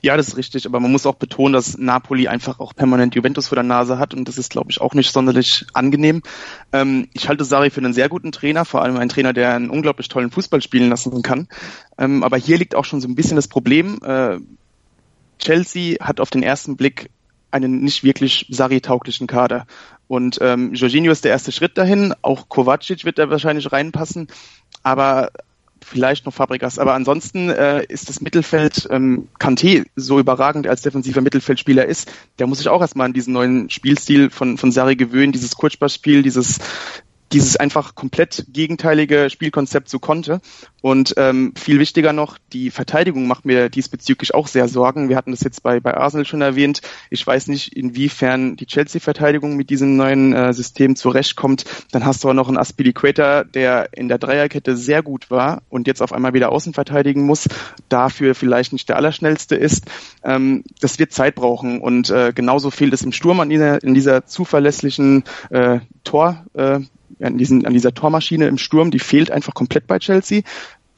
[0.00, 3.48] Ja, das ist richtig, aber man muss auch betonen, dass Napoli einfach auch permanent Juventus
[3.48, 6.22] vor der Nase hat und das ist, glaube ich, auch nicht sonderlich angenehm.
[6.72, 9.70] Ähm, ich halte Sari für einen sehr guten Trainer, vor allem einen Trainer, der einen
[9.70, 11.48] unglaublich tollen Fußball spielen lassen kann.
[11.98, 13.98] Ähm, aber hier liegt auch schon so ein bisschen das Problem.
[14.02, 14.38] Äh,
[15.38, 17.10] Chelsea hat auf den ersten Blick
[17.50, 19.66] einen nicht wirklich Sari-tauglichen Kader.
[20.06, 22.14] Und ähm, Jorginho ist der erste Schritt dahin.
[22.22, 24.28] Auch Kovacic wird da wahrscheinlich reinpassen.
[24.82, 25.30] Aber
[25.88, 26.78] vielleicht noch Fabregas.
[26.78, 32.10] Aber ansonsten äh, ist das Mittelfeld ähm, Kanté so überragend als defensiver Mittelfeldspieler ist.
[32.38, 36.22] Der muss sich auch erstmal an diesen neuen Spielstil von, von Sarri gewöhnen, dieses Kurzballspiel,
[36.22, 36.58] dieses
[37.32, 40.40] dieses einfach komplett gegenteilige Spielkonzept so konnte.
[40.80, 45.08] Und ähm, viel wichtiger noch, die Verteidigung macht mir diesbezüglich auch sehr Sorgen.
[45.08, 46.82] Wir hatten das jetzt bei, bei Arsenal schon erwähnt.
[47.10, 51.64] Ich weiß nicht, inwiefern die Chelsea-Verteidigung mit diesem neuen äh, System zurechtkommt.
[51.90, 55.88] Dann hast du auch noch einen Aspilicueta, der in der Dreierkette sehr gut war und
[55.88, 57.48] jetzt auf einmal wieder außen verteidigen muss,
[57.88, 59.86] dafür vielleicht nicht der Allerschnellste ist.
[60.22, 63.94] Ähm, das wird Zeit brauchen und äh, genauso fehlt es im Sturm an dieser, in
[63.94, 66.44] dieser zuverlässlichen äh, Tor.
[66.54, 66.80] Äh,
[67.20, 70.42] an, diesen, an dieser Tormaschine im Sturm, die fehlt einfach komplett bei Chelsea.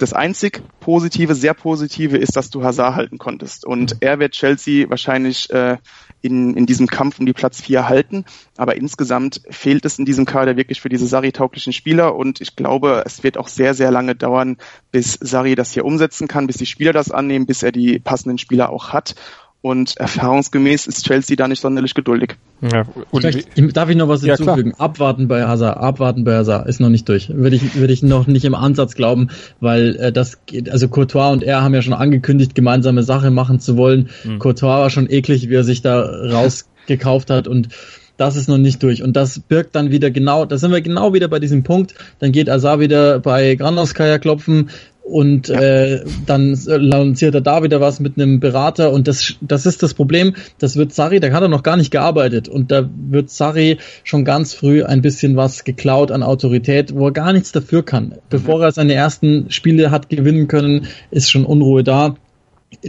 [0.00, 3.66] Das einzig Positive, sehr Positive ist, dass du Hazard halten konntest.
[3.66, 5.76] Und er wird Chelsea wahrscheinlich äh,
[6.22, 8.24] in, in diesem Kampf um die Platz vier halten.
[8.56, 12.16] Aber insgesamt fehlt es in diesem Kader wirklich für diese Sari-tauglichen Spieler.
[12.16, 14.56] Und ich glaube, es wird auch sehr, sehr lange dauern,
[14.90, 18.38] bis Sari das hier umsetzen kann, bis die Spieler das annehmen, bis er die passenden
[18.38, 19.14] Spieler auch hat.
[19.62, 22.36] Und erfahrungsgemäß ist Chelsea da nicht sonderlich geduldig.
[22.62, 24.70] Ja, und Vielleicht, darf ich noch was hinzufügen?
[24.70, 27.28] Ja, abwarten bei Hazard, abwarten bei Hazard ist noch nicht durch.
[27.28, 29.28] Würde ich, würde ich noch nicht im Ansatz glauben,
[29.60, 33.60] weil äh, das geht, also Courtois und er haben ja schon angekündigt, gemeinsame Sache machen
[33.60, 34.08] zu wollen.
[34.24, 34.38] Mhm.
[34.38, 37.68] Courtois war schon eklig, wie er sich da rausgekauft hat und
[38.20, 39.02] das ist noch nicht durch.
[39.02, 41.94] Und das birgt dann wieder genau, da sind wir genau wieder bei diesem Punkt.
[42.18, 44.68] Dann geht Azar wieder bei Granovskaya klopfen
[45.10, 45.60] und ja.
[45.60, 49.94] äh, dann lanciert er da wieder was mit einem Berater und das, das ist das
[49.94, 50.34] Problem.
[50.58, 54.24] Das wird Sari, da hat er noch gar nicht gearbeitet und da wird Sari schon
[54.24, 58.14] ganz früh ein bisschen was geklaut an Autorität, wo er gar nichts dafür kann.
[58.28, 58.62] Bevor mhm.
[58.62, 62.14] er seine ersten Spiele hat gewinnen können, ist schon Unruhe da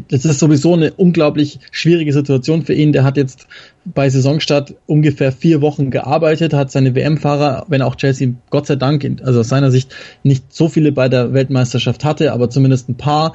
[0.09, 2.93] das ist sowieso eine unglaublich schwierige Situation für ihn.
[2.93, 3.47] Der hat jetzt
[3.83, 9.21] bei Saisonstart ungefähr vier Wochen gearbeitet, hat seine WM-Fahrer, wenn auch Chelsea Gott sei Dank,
[9.23, 13.33] also aus seiner Sicht nicht so viele bei der Weltmeisterschaft hatte, aber zumindest ein paar.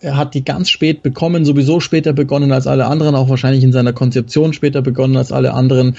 [0.00, 3.72] Er hat die ganz spät bekommen, sowieso später begonnen als alle anderen, auch wahrscheinlich in
[3.72, 5.96] seiner Konzeption später begonnen als alle anderen.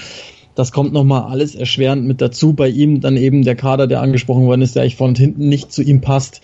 [0.54, 2.52] Das kommt nochmal alles erschwerend mit dazu.
[2.52, 5.72] Bei ihm dann eben der Kader, der angesprochen worden ist, der eigentlich von hinten nicht
[5.72, 6.42] zu ihm passt.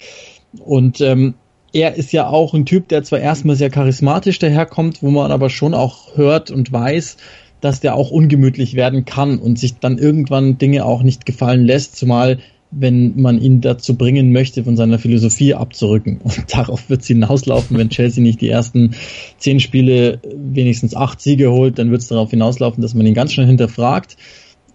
[0.58, 1.34] Und ähm,
[1.72, 5.50] er ist ja auch ein Typ, der zwar erstmal sehr charismatisch daherkommt, wo man aber
[5.50, 7.16] schon auch hört und weiß,
[7.60, 11.96] dass der auch ungemütlich werden kann und sich dann irgendwann Dinge auch nicht gefallen lässt,
[11.96, 12.38] zumal
[12.72, 16.20] wenn man ihn dazu bringen möchte, von seiner Philosophie abzurücken.
[16.22, 18.94] Und darauf wird es hinauslaufen, wenn Chelsea nicht die ersten
[19.38, 23.32] zehn Spiele wenigstens acht Siege holt, dann wird es darauf hinauslaufen, dass man ihn ganz
[23.32, 24.16] schnell hinterfragt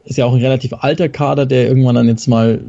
[0.06, 2.62] ist ja auch ein relativ alter Kader, der irgendwann dann jetzt mal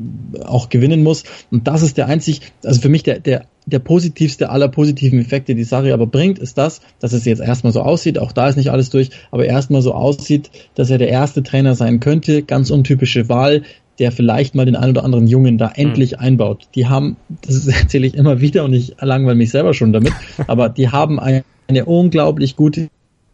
[0.44, 1.24] auch gewinnen muss.
[1.50, 5.54] Und das ist der einzig, also für mich der, der, der positivste aller positiven Effekte,
[5.54, 8.56] die Sari aber bringt, ist das, dass es jetzt erstmal so aussieht, auch da ist
[8.56, 12.70] nicht alles durch, aber erstmal so aussieht, dass er der erste Trainer sein könnte, ganz
[12.70, 13.62] untypische Wahl,
[13.98, 16.18] der vielleicht mal den einen oder anderen Jungen da endlich mhm.
[16.18, 16.68] einbaut.
[16.74, 17.16] Die haben,
[17.46, 20.12] das erzähle ich immer wieder und ich langweile mich selber schon damit,
[20.46, 22.88] aber die haben eine unglaublich gute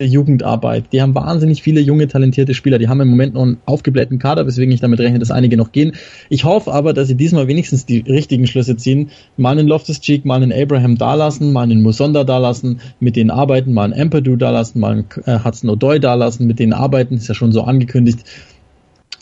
[0.05, 0.93] Jugendarbeit.
[0.93, 2.79] Die haben wahnsinnig viele junge, talentierte Spieler.
[2.79, 5.73] Die haben im Moment noch einen aufgeblähten Kader, weswegen ich damit rechne, dass einige noch
[5.73, 5.93] gehen.
[6.29, 9.11] Ich hoffe aber, dass sie diesmal wenigstens die richtigen Schlüsse ziehen.
[9.37, 13.85] Mal einen Loftus-Cheek, mal einen Abraham dalassen, mal einen Musonda dalassen, mit denen arbeiten, mal
[13.85, 17.53] einen Ampadu dalassen, mal einen äh, Hudson O'Doy dalassen, mit denen arbeiten, ist ja schon
[17.53, 18.25] so angekündigt.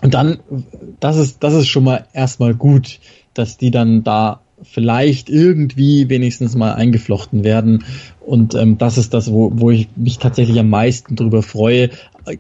[0.03, 0.39] Und dann,
[0.99, 3.01] das ist, das ist schon mal erstmal gut,
[3.35, 7.85] dass die dann da vielleicht irgendwie wenigstens mal eingeflochten werden.
[8.21, 11.91] Und ähm, das ist das, wo, wo ich mich tatsächlich am meisten drüber freue.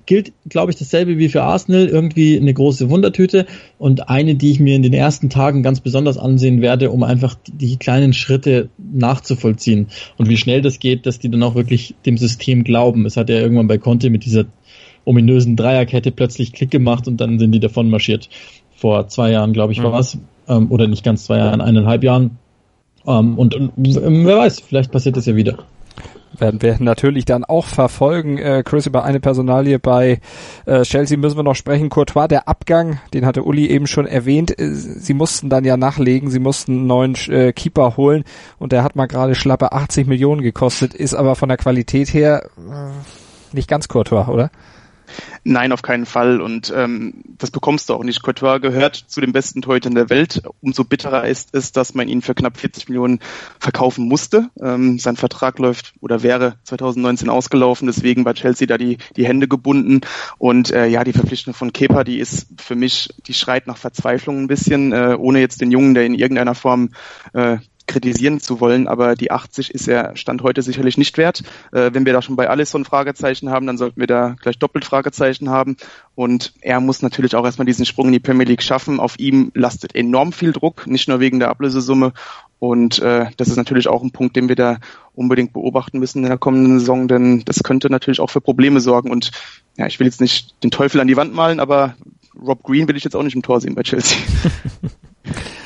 [0.06, 3.46] Gilt, glaube ich, dasselbe wie für Arsenal, irgendwie eine große Wundertüte
[3.78, 7.36] und eine, die ich mir in den ersten Tagen ganz besonders ansehen werde, um einfach
[7.46, 9.88] die kleinen Schritte nachzuvollziehen.
[10.18, 13.06] Und wie schnell das geht, dass die dann auch wirklich dem System glauben.
[13.06, 14.44] Es hat ja irgendwann bei Conte mit dieser
[15.04, 18.28] ominösen Dreierkette plötzlich Klick gemacht und dann sind die davon marschiert.
[18.76, 19.84] Vor zwei Jahren, glaube ich, mhm.
[19.84, 20.18] war es
[20.50, 22.38] ähm, oder nicht ganz zwei Jahren, eineinhalb Jahren.
[23.06, 25.58] Ähm, und, und wer weiß, vielleicht passiert das ja wieder.
[26.36, 28.38] werden wir natürlich dann auch verfolgen.
[28.38, 30.20] Äh, Chris, über eine Personalie bei
[30.66, 31.88] äh, Chelsea müssen wir noch sprechen.
[31.88, 34.58] Courtois, der Abgang, den hatte Uli eben schon erwähnt.
[34.58, 38.24] Äh, sie mussten dann ja nachlegen, sie mussten einen neuen äh, Keeper holen
[38.58, 42.50] und der hat mal gerade schlappe 80 Millionen gekostet, ist aber von der Qualität her
[42.58, 44.50] äh, nicht ganz Courtois, oder?
[45.44, 46.40] Nein, auf keinen Fall.
[46.40, 48.22] Und ähm, das bekommst du auch nicht.
[48.22, 50.42] Courtois gehört zu den besten Torhütern der Welt.
[50.60, 53.20] Umso bitterer ist es, dass man ihn für knapp 40 Millionen
[53.58, 54.50] verkaufen musste.
[54.60, 57.86] Ähm, sein Vertrag läuft oder wäre 2019 ausgelaufen.
[57.86, 60.00] Deswegen war Chelsea da die, die Hände gebunden.
[60.38, 64.42] Und äh, ja, die Verpflichtung von Kepa, die ist für mich, die schreit nach Verzweiflung
[64.42, 66.90] ein bisschen, äh, ohne jetzt den Jungen, der in irgendeiner Form
[67.32, 67.58] äh,
[67.90, 71.42] kritisieren zu wollen, aber die 80 ist er Stand heute sicherlich nicht wert.
[71.72, 74.84] Äh, wenn wir da schon bei Alisson Fragezeichen haben, dann sollten wir da gleich doppelt
[74.84, 75.76] Fragezeichen haben.
[76.14, 79.00] Und er muss natürlich auch erstmal diesen Sprung in die Premier League schaffen.
[79.00, 82.12] Auf ihm lastet enorm viel Druck, nicht nur wegen der Ablösesumme.
[82.60, 84.78] Und äh, das ist natürlich auch ein Punkt, den wir da
[85.14, 89.10] unbedingt beobachten müssen in der kommenden Saison, denn das könnte natürlich auch für Probleme sorgen.
[89.10, 89.32] Und
[89.76, 91.96] ja, ich will jetzt nicht den Teufel an die Wand malen, aber
[92.40, 94.16] Rob Green will ich jetzt auch nicht im Tor sehen bei Chelsea.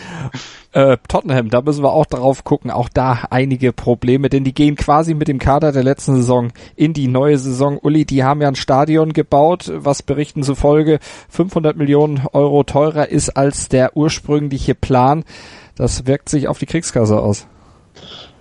[0.72, 4.76] Äh, Tottenham, da müssen wir auch drauf gucken, auch da einige Probleme, denn die gehen
[4.76, 7.78] quasi mit dem Kader der letzten Saison in die neue Saison.
[7.78, 10.98] Uli, die haben ja ein Stadion gebaut, was Berichten zufolge
[11.28, 15.24] 500 Millionen Euro teurer ist als der ursprüngliche Plan.
[15.76, 17.46] Das wirkt sich auf die Kriegskasse aus.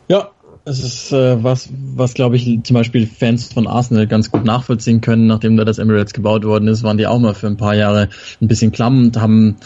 [0.08, 0.30] Ja,
[0.66, 5.02] es ist äh, was, was glaube ich zum Beispiel Fans von Arsenal ganz gut nachvollziehen
[5.02, 7.76] können, nachdem da das Emirates gebaut worden ist, waren die auch mal für ein paar
[7.76, 8.10] Jahre
[8.42, 9.58] ein bisschen klamm und haben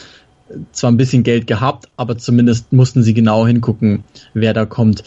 [0.72, 5.04] zwar ein bisschen Geld gehabt, aber zumindest mussten sie genau hingucken, wer da kommt.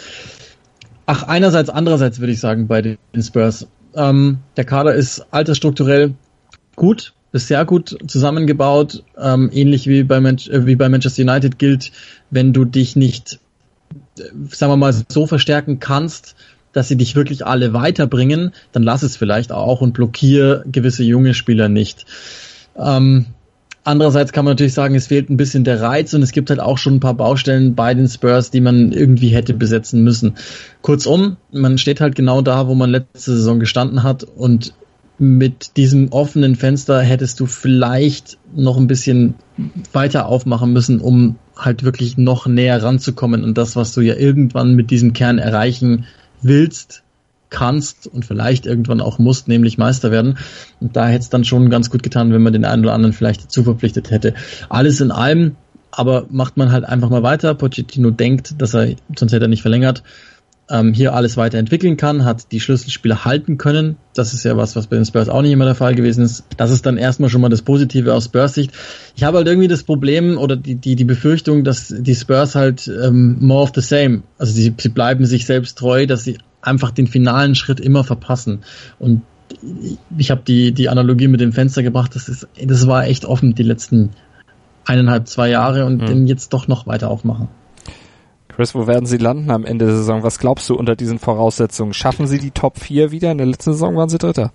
[1.07, 3.67] Ach, einerseits, andererseits würde ich sagen bei den Spurs.
[3.95, 6.15] Ähm, der Kader ist altersstrukturell
[6.77, 11.91] gut, ist sehr gut zusammengebaut, ähm, ähnlich wie bei, äh, wie bei Manchester United gilt,
[12.31, 13.41] wenn du dich nicht,
[14.19, 16.37] äh, sagen wir mal, so verstärken kannst,
[16.73, 21.35] dass sie dich wirklich alle weiterbringen, dann lass es vielleicht auch und blockier gewisse junge
[21.35, 22.07] Spieler nicht.
[22.77, 23.27] Ähm,
[23.91, 26.61] Andererseits kann man natürlich sagen, es fehlt ein bisschen der Reiz und es gibt halt
[26.61, 30.37] auch schon ein paar Baustellen bei den Spurs, die man irgendwie hätte besetzen müssen.
[30.81, 34.75] Kurzum, man steht halt genau da, wo man letzte Saison gestanden hat und
[35.19, 39.35] mit diesem offenen Fenster hättest du vielleicht noch ein bisschen
[39.93, 44.75] weiter aufmachen müssen, um halt wirklich noch näher ranzukommen und das, was du ja irgendwann
[44.75, 46.07] mit diesem Kern erreichen
[46.43, 47.03] willst,
[47.51, 50.39] kannst und vielleicht irgendwann auch musst, nämlich Meister werden.
[50.81, 53.13] Und da hätte es dann schon ganz gut getan, wenn man den einen oder anderen
[53.13, 54.35] vielleicht dazu verpflichtet hätte.
[54.69, 55.57] Alles in allem,
[55.91, 57.55] aber macht man halt einfach mal weiter.
[57.55, 60.03] Pochettino denkt, dass er, sonst hätte er nicht verlängert,
[60.71, 63.97] ähm, hier alles weiterentwickeln kann, hat die Schlüsselspieler halten können.
[64.15, 66.45] Das ist ja was, was bei den Spurs auch nicht immer der Fall gewesen ist.
[66.57, 68.73] Das ist dann erstmal schon mal das Positive aus Spurs Sicht.
[69.17, 72.89] Ich habe halt irgendwie das Problem oder die, die, die Befürchtung, dass die Spurs halt
[72.89, 76.91] ähm, more of the same, also sie, sie bleiben sich selbst treu, dass sie einfach
[76.91, 78.61] den finalen Schritt immer verpassen.
[78.99, 79.23] Und
[80.17, 83.55] ich habe die, die Analogie mit dem Fenster gebracht, das, ist, das war echt offen
[83.55, 84.11] die letzten
[84.85, 86.07] eineinhalb, zwei Jahre und mhm.
[86.07, 87.49] den jetzt doch noch weiter aufmachen.
[88.49, 90.23] Chris, wo werden sie landen am Ende der Saison?
[90.23, 91.95] Was glaubst du unter diesen Voraussetzungen?
[91.95, 93.31] Schaffen sie die Top 4 wieder?
[93.33, 94.53] In der letzten Saison waren sie Dritter.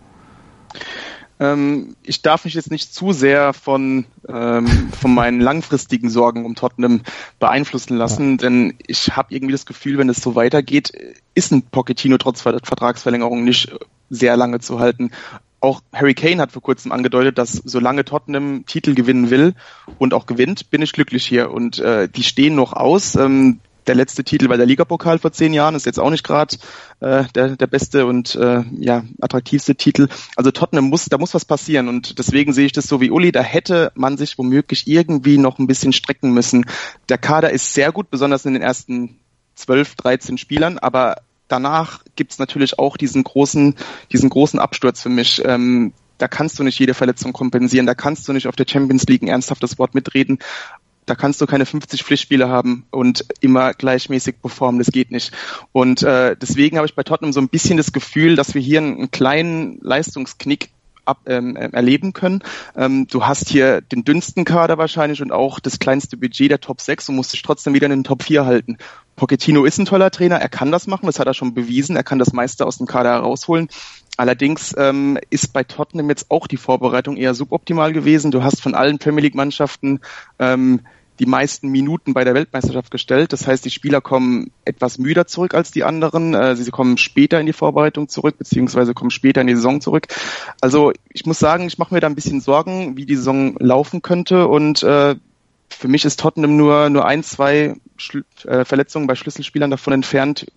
[1.40, 6.56] Ähm, ich darf mich jetzt nicht zu sehr von, ähm, von meinen langfristigen Sorgen um
[6.56, 7.02] Tottenham
[7.40, 8.38] beeinflussen lassen, ja.
[8.38, 10.92] denn ich habe irgendwie das Gefühl, wenn es so weitergeht,
[11.34, 13.76] ist ein Pochettino trotz Vertragsverlängerung nicht
[14.10, 15.12] sehr lange zu halten.
[15.60, 19.56] Auch Harry Kane hat vor kurzem angedeutet, dass solange Tottenham Titel gewinnen will
[19.98, 21.52] und auch gewinnt, bin ich glücklich hier.
[21.52, 23.16] Und äh, die stehen noch aus.
[23.16, 26.58] Ähm, der letzte Titel war der Ligapokal vor zehn Jahren, ist jetzt auch nicht gerade
[27.00, 30.08] äh, der, der beste und äh, ja, attraktivste Titel.
[30.36, 33.32] Also Tottenham muss, da muss was passieren und deswegen sehe ich das so wie Uli,
[33.32, 36.66] da hätte man sich womöglich irgendwie noch ein bisschen strecken müssen.
[37.10, 39.20] Der Kader ist sehr gut, besonders in den ersten
[39.56, 41.18] zwölf, dreizehn Spielern, aber
[41.48, 43.76] danach gibt's natürlich auch diesen großen,
[44.12, 45.42] diesen großen Absturz für mich.
[45.46, 49.04] Ähm, da kannst du nicht jede Verletzung kompensieren, da kannst du nicht auf der Champions
[49.04, 50.40] League ein ernsthaftes Wort mitreden
[51.06, 55.32] da kannst du keine 50 Pflichtspiele haben und immer gleichmäßig performen, das geht nicht.
[55.72, 58.80] Und äh, deswegen habe ich bei Tottenham so ein bisschen das Gefühl, dass wir hier
[58.80, 60.70] einen, einen kleinen Leistungsknick
[61.06, 62.44] ab, ähm, äh, erleben können.
[62.76, 66.82] Ähm, du hast hier den dünnsten Kader wahrscheinlich und auch das kleinste Budget der Top
[66.82, 68.78] 6 und musst dich trotzdem wieder in den Top 4 halten.
[69.16, 72.04] Pochettino ist ein toller Trainer, er kann das machen, das hat er schon bewiesen, er
[72.04, 73.70] kann das meiste aus dem Kader herausholen.
[74.18, 78.32] Allerdings ähm, ist bei Tottenham jetzt auch die Vorbereitung eher suboptimal gewesen.
[78.32, 80.00] Du hast von allen Premier League-Mannschaften
[80.40, 80.82] ähm,
[81.20, 83.32] die meisten Minuten bei der Weltmeisterschaft gestellt.
[83.32, 86.34] Das heißt, die Spieler kommen etwas müder zurück als die anderen.
[86.34, 90.08] Äh, sie kommen später in die Vorbereitung zurück, beziehungsweise kommen später in die Saison zurück.
[90.62, 94.02] Also ich muss sagen, ich mache mir da ein bisschen Sorgen, wie die Saison laufen
[94.02, 94.48] könnte.
[94.48, 95.16] Und äh,
[95.70, 97.76] für mich ist Tottenham nur, nur ein, zwei
[98.46, 100.48] äh, Verletzungen bei Schlüsselspielern davon entfernt,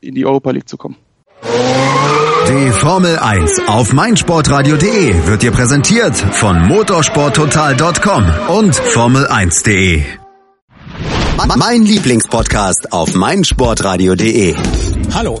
[0.00, 0.96] in die Europa League zu kommen.
[1.42, 10.02] Die Formel 1 auf meinsportradio.de wird dir präsentiert von motorsporttotal.com und Formel1.de.
[11.56, 14.54] Mein Lieblingspodcast auf meinsportradio.de.
[15.14, 15.40] Hallo.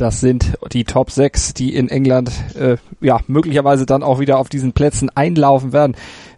[0.00, 4.48] Das sind die Top 6, die in England äh, ja möglicherweise dann auch wieder auf
[4.48, 5.94] diesen Plätzen einlaufen werden.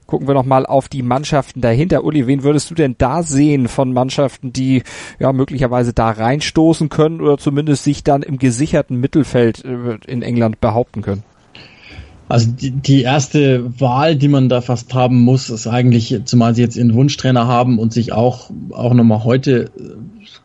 [0.08, 2.02] Gucken wir noch mal auf die Mannschaften dahinter.
[2.02, 4.82] Uli, wen würdest du denn da sehen von Mannschaften, die
[5.20, 10.60] ja möglicherweise da reinstoßen können oder zumindest sich dann im gesicherten Mittelfeld äh, in England
[10.60, 11.22] behaupten können?
[12.28, 16.62] Also die, die erste Wahl, die man da fast haben muss, ist eigentlich, zumal sie
[16.62, 19.70] jetzt ihren Wunschtrainer haben und sich auch, auch nochmal heute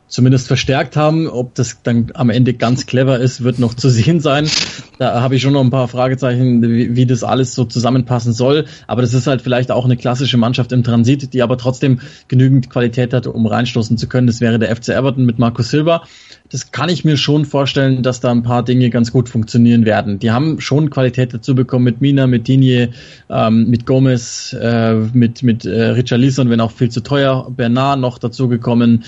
[0.08, 1.28] zumindest verstärkt haben.
[1.28, 4.50] Ob das dann am Ende ganz clever ist, wird noch zu sehen sein.
[4.98, 8.66] Da habe ich schon noch ein paar Fragezeichen, wie, wie, das alles so zusammenpassen soll.
[8.88, 12.70] Aber das ist halt vielleicht auch eine klassische Mannschaft im Transit, die aber trotzdem genügend
[12.70, 14.28] Qualität hat, um reinstoßen zu können.
[14.28, 16.04] Das wäre der FC Everton mit Markus Silva.
[16.50, 20.20] Das kann ich mir schon vorstellen, dass da ein paar Dinge ganz gut funktionieren werden.
[20.20, 22.92] Die haben schon Qualität dazu bekommen mit Mina, mit Digne,
[23.30, 27.52] ähm, mit Gomez, äh, mit, mit äh, Richard Lisson, wenn auch viel zu teuer.
[27.52, 29.04] Bernard noch dazu gekommen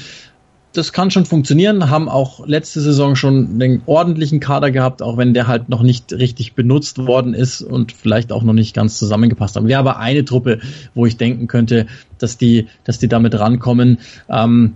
[0.73, 5.33] das kann schon funktionieren, haben auch letzte Saison schon einen ordentlichen Kader gehabt, auch wenn
[5.33, 9.55] der halt noch nicht richtig benutzt worden ist und vielleicht auch noch nicht ganz zusammengepasst
[9.55, 9.67] haben.
[9.67, 10.59] Wäre aber eine Truppe,
[10.93, 11.87] wo ich denken könnte,
[12.19, 13.97] dass die, dass die damit rankommen.
[14.29, 14.75] Ähm,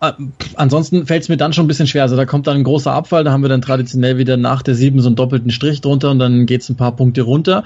[0.00, 0.12] äh,
[0.56, 2.02] ansonsten fällt es mir dann schon ein bisschen schwer.
[2.02, 4.74] Also da kommt dann ein großer Abfall, da haben wir dann traditionell wieder nach der
[4.74, 7.64] sieben so einen doppelten Strich drunter und dann geht's ein paar Punkte runter.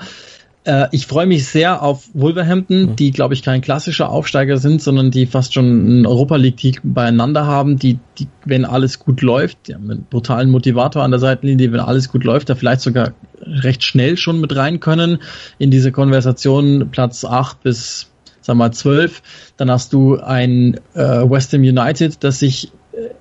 [0.65, 2.97] Äh, ich freue mich sehr auf Wolverhampton, mhm.
[2.97, 7.47] die, glaube ich, kein klassischer Aufsteiger sind, sondern die fast schon einen Europa League-Titel beieinander
[7.47, 11.73] haben, die, die, wenn alles gut läuft, die haben einen brutalen Motivator an der Seitenlinie,
[11.73, 15.19] wenn alles gut läuft, da vielleicht sogar recht schnell schon mit rein können
[15.59, 18.11] in diese Konversation Platz 8 bis
[18.41, 19.23] sag mal 12.
[19.57, 22.71] Dann hast du ein äh, West Ham United, das sich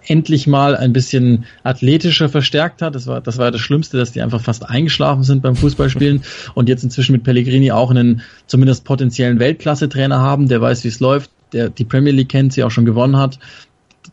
[0.05, 2.95] endlich mal ein bisschen athletischer verstärkt hat.
[2.95, 6.69] Das war, das war das Schlimmste, dass die einfach fast eingeschlafen sind beim Fußballspielen und
[6.69, 11.32] jetzt inzwischen mit Pellegrini auch einen zumindest potenziellen Weltklasse-Trainer haben, der weiß, wie es läuft,
[11.53, 13.39] der die Premier League kennt, sie auch schon gewonnen hat.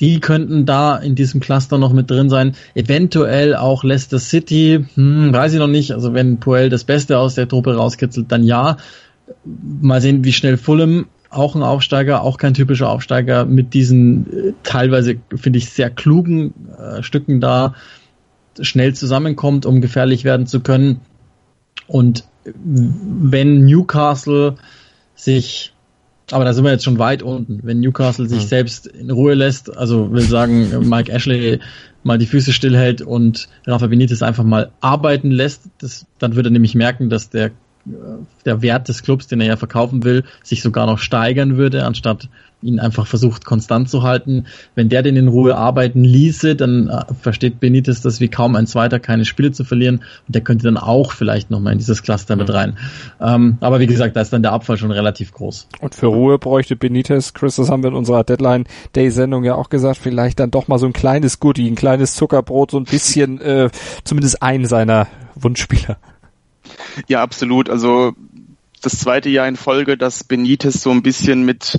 [0.00, 2.54] Die könnten da in diesem Cluster noch mit drin sein.
[2.74, 5.92] Eventuell auch Leicester City, hm, weiß ich noch nicht.
[5.92, 8.76] Also wenn Puel das Beste aus der Truppe rauskitzelt, dann ja.
[9.44, 14.52] Mal sehen, wie schnell Fulham auch ein Aufsteiger, auch kein typischer Aufsteiger, mit diesen äh,
[14.62, 17.74] teilweise, finde ich, sehr klugen äh, Stücken da
[18.60, 21.00] schnell zusammenkommt, um gefährlich werden zu können.
[21.86, 24.56] Und wenn Newcastle
[25.14, 25.72] sich,
[26.30, 28.48] aber da sind wir jetzt schon weit unten, wenn Newcastle sich mhm.
[28.48, 31.60] selbst in Ruhe lässt, also will sagen, Mike Ashley
[32.02, 36.52] mal die Füße stillhält und Rafa Benitez einfach mal arbeiten lässt, das, dann würde er
[36.52, 37.50] nämlich merken, dass der
[38.44, 42.28] der Wert des Clubs, den er ja verkaufen will, sich sogar noch steigern würde, anstatt
[42.62, 44.46] ihn einfach versucht konstant zu halten.
[44.74, 48.66] Wenn der den in Ruhe arbeiten ließe, dann äh, versteht Benitez das wie kaum ein
[48.66, 52.36] Zweiter, keine Spiele zu verlieren und der könnte dann auch vielleicht nochmal in dieses Cluster
[52.36, 52.76] mit rein.
[53.20, 55.68] Ähm, aber wie gesagt, da ist dann der Abfall schon relativ groß.
[55.80, 59.98] Und für Ruhe bräuchte Benitez, Chris, das haben wir in unserer Deadline-Day-Sendung ja auch gesagt,
[59.98, 63.70] vielleicht dann doch mal so ein kleines Goodie, ein kleines Zuckerbrot, so ein bisschen, äh,
[64.04, 65.96] zumindest einen seiner Wunschspieler.
[67.08, 67.68] Ja, absolut.
[67.68, 68.14] Also
[68.82, 71.78] das zweite Jahr in Folge, dass Benitez so ein bisschen mit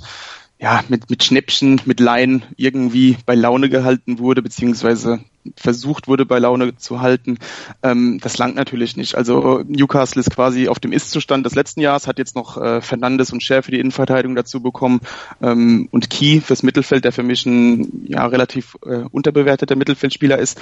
[0.62, 5.18] ja, mit, mit Schnäppchen, mit Laien irgendwie bei Laune gehalten wurde, beziehungsweise
[5.56, 7.38] versucht wurde, bei Laune zu halten.
[7.82, 9.16] Ähm, das langt natürlich nicht.
[9.16, 13.32] Also Newcastle ist quasi auf dem Ist-Zustand des letzten Jahres, hat jetzt noch äh, Fernandes
[13.32, 15.00] und Scher für die Innenverteidigung dazu bekommen
[15.42, 20.60] ähm, und Key fürs Mittelfeld, der für mich ein ja, relativ äh, unterbewerteter Mittelfeldspieler ist.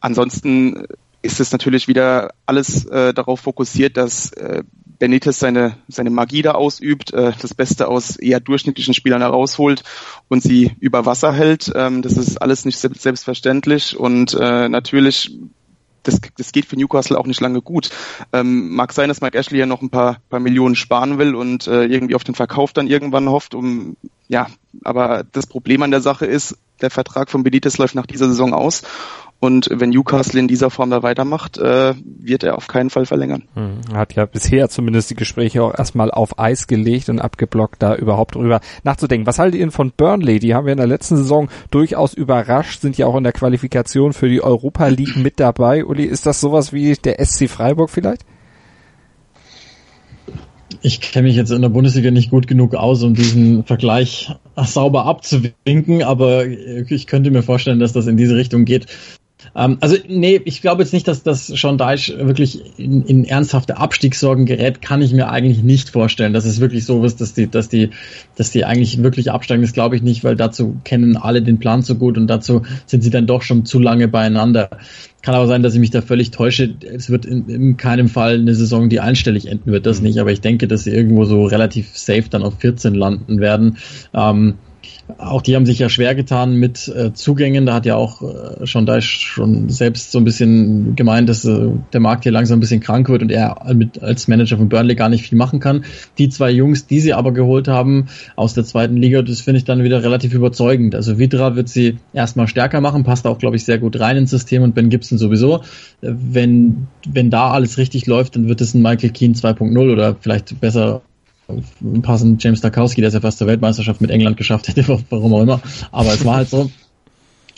[0.00, 0.86] Ansonsten
[1.26, 4.62] ist es natürlich wieder alles äh, darauf fokussiert, dass äh,
[4.98, 9.82] Benitez seine, seine Magie da ausübt, äh, das Beste aus eher durchschnittlichen Spielern herausholt
[10.28, 11.70] und sie über Wasser hält.
[11.74, 15.36] Ähm, das ist alles nicht selbstverständlich und äh, natürlich
[16.06, 17.90] das, das geht für Newcastle auch nicht lange gut.
[18.32, 21.66] Ähm, mag sein, dass Mike Ashley ja noch ein paar, paar Millionen sparen will und
[21.66, 23.96] äh, irgendwie auf den Verkauf dann irgendwann hofft, um
[24.28, 24.48] ja,
[24.84, 28.52] aber das Problem an der Sache ist, der Vertrag von Benitez läuft nach dieser Saison
[28.52, 28.82] aus
[29.46, 33.44] Und wenn Newcastle in dieser Form da weitermacht, äh, wird er auf keinen Fall verlängern.
[33.54, 37.94] Hm, hat ja bisher zumindest die Gespräche auch erstmal auf Eis gelegt und abgeblockt, da
[37.94, 39.24] überhaupt drüber nachzudenken.
[39.24, 40.40] Was haltet ihr denn von Burnley?
[40.40, 44.12] Die haben wir in der letzten Saison durchaus überrascht, sind ja auch in der Qualifikation
[44.12, 45.84] für die Europa League mit dabei.
[45.84, 48.24] Uli, ist das sowas wie der SC Freiburg vielleicht?
[50.82, 55.04] Ich kenne mich jetzt in der Bundesliga nicht gut genug aus, um diesen Vergleich sauber
[55.04, 58.86] abzuwinken, aber ich könnte mir vorstellen, dass das in diese Richtung geht.
[59.54, 63.76] Ähm, also nee, ich glaube jetzt nicht, dass das Sean Deich wirklich in, in ernsthafte
[63.76, 66.32] Abstiegssorgen gerät, kann ich mir eigentlich nicht vorstellen.
[66.32, 67.90] Dass es wirklich so ist, dass die, dass die,
[68.36, 71.82] dass die eigentlich wirklich absteigen, das glaube ich nicht, weil dazu kennen alle den Plan
[71.82, 74.70] so gut und dazu sind sie dann doch schon zu lange beieinander.
[75.22, 76.74] Kann aber sein, dass ich mich da völlig täusche.
[76.82, 80.06] Es wird in, in keinem Fall eine Saison, die einstellig enden wird, das mhm.
[80.06, 80.18] nicht.
[80.18, 83.78] Aber ich denke, dass sie irgendwo so relativ safe dann auf 14 landen werden.
[84.14, 84.54] Ähm,
[85.18, 87.66] auch die haben sich ja schwer getan mit äh, Zugängen.
[87.66, 91.70] Da hat ja auch äh, schon da schon selbst so ein bisschen gemeint, dass äh,
[91.92, 94.96] der Markt hier langsam ein bisschen krank wird und er mit, als Manager von Burnley
[94.96, 95.84] gar nicht viel machen kann.
[96.18, 99.64] Die zwei Jungs, die sie aber geholt haben aus der zweiten Liga, das finde ich
[99.64, 100.94] dann wieder relativ überzeugend.
[100.94, 104.30] Also Vidra wird sie erstmal stärker machen, passt auch, glaube ich, sehr gut rein ins
[104.30, 105.62] System und Ben Gibson sowieso.
[106.02, 110.16] Äh, wenn, wenn da alles richtig läuft, dann wird es ein Michael Keane 2.0 oder
[110.20, 111.02] vielleicht besser
[112.02, 115.42] passend James Tarkowski, der es ja fast zur Weltmeisterschaft mit England geschafft hätte, warum auch
[115.42, 115.60] immer.
[115.92, 116.70] Aber es war halt so.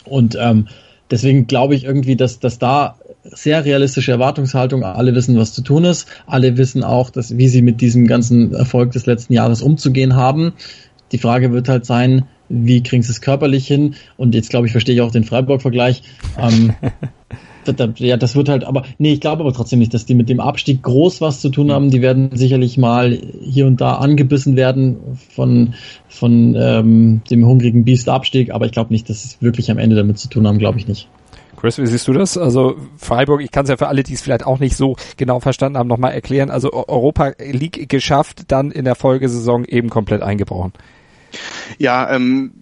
[0.05, 0.67] Und ähm,
[1.11, 5.85] deswegen glaube ich irgendwie, dass, dass da sehr realistische Erwartungshaltung, alle wissen, was zu tun
[5.85, 10.15] ist, alle wissen auch, dass, wie sie mit diesem ganzen Erfolg des letzten Jahres umzugehen
[10.15, 10.53] haben.
[11.11, 13.95] Die Frage wird halt sein, wie kriegen sie es körperlich hin?
[14.17, 16.03] Und jetzt glaube ich, verstehe ich auch den Freiburg-Vergleich.
[16.37, 16.73] Ähm,
[17.97, 20.39] ja, das wird halt, aber nee, ich glaube aber trotzdem nicht, dass die mit dem
[20.39, 21.89] Abstieg groß was zu tun haben.
[21.91, 24.97] Die werden sicherlich mal hier und da angebissen werden
[25.29, 25.73] von,
[26.07, 29.95] von ähm, dem hungrigen Biest Abstieg, aber ich glaube nicht, dass es wirklich am Ende
[29.95, 31.07] damit zu tun haben, glaube ich nicht.
[31.59, 32.37] Chris, wie siehst du das?
[32.37, 35.41] Also Freiburg, ich kann es ja für alle, die es vielleicht auch nicht so genau
[35.41, 36.49] verstanden haben, nochmal erklären.
[36.49, 40.71] Also Europa League geschafft, dann in der Folgesaison eben komplett eingebrochen.
[41.77, 42.58] Ja, ähm,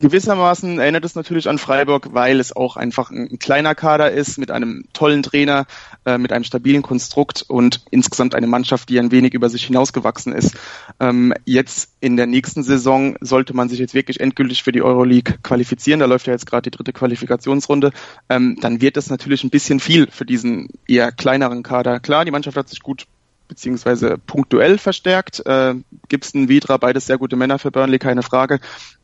[0.00, 4.38] Gewissermaßen erinnert es natürlich an Freiburg, weil es auch einfach ein, ein kleiner Kader ist
[4.38, 5.66] mit einem tollen Trainer,
[6.06, 10.32] äh, mit einem stabilen Konstrukt und insgesamt eine Mannschaft, die ein wenig über sich hinausgewachsen
[10.32, 10.56] ist.
[11.00, 15.36] Ähm, jetzt in der nächsten Saison sollte man sich jetzt wirklich endgültig für die Euroleague
[15.42, 16.00] qualifizieren.
[16.00, 17.92] Da läuft ja jetzt gerade die dritte Qualifikationsrunde.
[18.30, 22.00] Ähm, dann wird das natürlich ein bisschen viel für diesen eher kleineren Kader.
[22.00, 23.06] Klar, die Mannschaft hat sich gut
[23.48, 25.44] beziehungsweise punktuell verstärkt.
[25.44, 25.74] Äh,
[26.08, 28.60] Gibson, Vidra, beides sehr gute Männer für Burnley, keine Frage.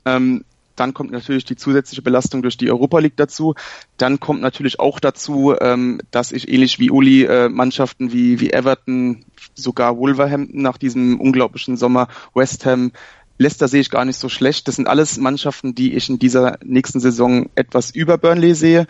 [0.06, 0.44] Ähm,
[0.76, 3.54] dann kommt natürlich die zusätzliche Belastung durch die Europa League dazu.
[3.96, 8.52] Dann kommt natürlich auch dazu, ähm, dass ich ähnlich wie Uli äh, Mannschaften wie, wie
[8.52, 9.24] Everton,
[9.54, 12.92] sogar Wolverhampton nach diesem unglaublichen Sommer, West Ham,
[13.38, 14.66] Leicester sehe ich gar nicht so schlecht.
[14.66, 18.86] Das sind alles Mannschaften, die ich in dieser nächsten Saison etwas über Burnley sehe.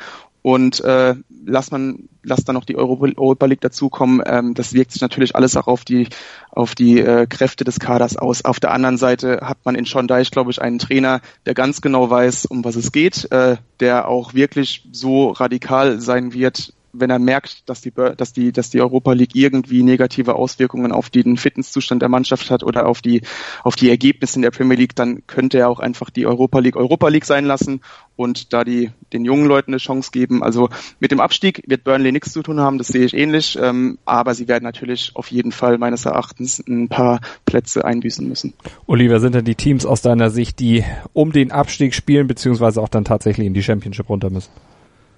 [0.47, 4.23] Und äh, lass man, lass dann noch die Europa, League dazukommen.
[4.25, 6.07] Ähm, das wirkt sich natürlich alles auch auf die
[6.53, 8.45] auf die äh, Kräfte des Kaders aus.
[8.45, 11.81] Auf der anderen Seite hat man in Sean Deich, glaube ich, einen Trainer, der ganz
[11.81, 17.11] genau weiß, um was es geht, äh, der auch wirklich so radikal sein wird, wenn
[17.11, 21.37] er merkt, dass die, dass die, dass die Europa League irgendwie negative Auswirkungen auf den
[21.37, 23.23] Fitnesszustand der Mannschaft hat oder auf die,
[23.63, 26.77] auf die Ergebnisse in der Premier League, dann könnte er auch einfach die Europa League
[26.77, 27.81] Europa League sein lassen
[28.17, 30.43] und da die, den jungen Leuten eine Chance geben.
[30.43, 30.69] Also
[31.01, 34.35] mit dem Abstieg wird Burnley nichts zu tun haben, das sehe ich ähnlich, ähm, aber
[34.35, 38.55] sie werden natürlich auf jeden Fall meines Erachtens ein paar Plätze einbüßen müssen.
[38.87, 42.89] Oliver, sind denn die Teams aus deiner Sicht, die um den Abstieg spielen, beziehungsweise auch
[42.89, 44.51] dann tatsächlich in die Championship runter müssen?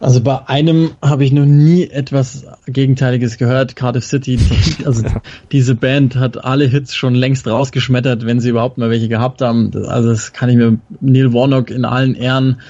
[0.00, 3.74] Also bei einem habe ich noch nie etwas Gegenteiliges gehört.
[3.74, 5.04] Cardiff City, die, also
[5.50, 9.72] diese Band hat alle Hits schon längst rausgeschmettert, wenn sie überhaupt mal welche gehabt haben.
[9.88, 12.60] Also das kann ich mir Neil Warnock in allen Ehren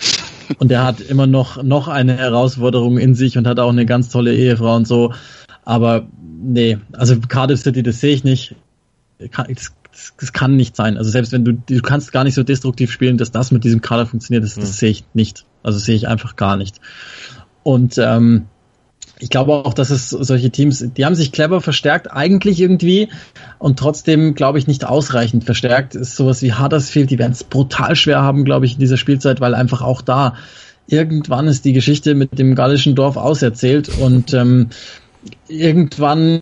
[0.59, 4.09] und der hat immer noch noch eine Herausforderung in sich und hat auch eine ganz
[4.09, 5.13] tolle Ehefrau und so.
[5.67, 6.07] Aber
[6.43, 8.55] nee, also Cardiff City, das sehe ich nicht.
[9.19, 9.75] Das,
[10.19, 10.97] das, kann nicht sein.
[10.97, 13.81] Also selbst wenn du du kannst gar nicht so destruktiv spielen, dass das mit diesem
[13.81, 14.73] Kader funktioniert, das, das hm.
[14.73, 15.45] sehe ich nicht.
[15.63, 16.81] Also sehe ich einfach gar nicht.
[17.63, 18.47] Und ähm,
[19.21, 23.09] ich glaube auch, dass es solche Teams, die haben sich clever verstärkt, eigentlich irgendwie,
[23.59, 25.95] und trotzdem, glaube ich, nicht ausreichend verstärkt.
[25.95, 29.41] Ist sowas wie Huddersfield, die werden es brutal schwer haben, glaube ich, in dieser Spielzeit,
[29.41, 30.35] weil einfach auch da
[30.87, 34.71] irgendwann ist die Geschichte mit dem gallischen Dorf auserzählt und ähm,
[35.49, 36.41] irgendwann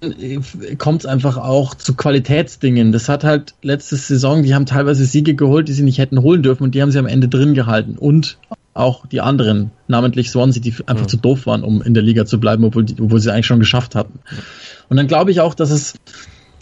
[0.79, 2.93] kommt es einfach auch zu Qualitätsdingen.
[2.93, 6.43] Das hat halt letzte Saison, die haben teilweise Siege geholt, die sie nicht hätten holen
[6.43, 7.97] dürfen und die haben sie am Ende drin gehalten.
[7.97, 8.39] Und
[8.75, 11.09] auch die anderen, namentlich Swansea, die einfach mhm.
[11.09, 13.61] zu doof waren, um in der Liga zu bleiben, obwohl, die, obwohl sie eigentlich schon
[13.61, 14.19] geschafft hatten.
[14.89, 15.95] Und dann glaube ich auch, dass es,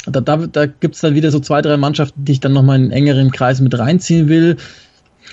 [0.06, 2.76] da, da, da gibt es dann wieder so zwei, drei Mannschaften, die ich dann nochmal
[2.76, 4.56] in einen engeren Kreis mit reinziehen will.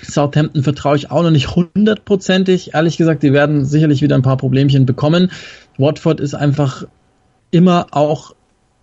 [0.02, 2.74] Southampton vertraue ich auch noch nicht hundertprozentig.
[2.74, 5.30] Ehrlich gesagt, die werden sicherlich wieder ein paar Problemchen bekommen.
[5.78, 6.84] Watford ist einfach
[7.50, 8.34] immer auch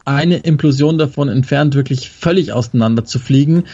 [0.05, 3.65] eine Implosion davon entfernt, wirklich völlig auseinander zu fliegen.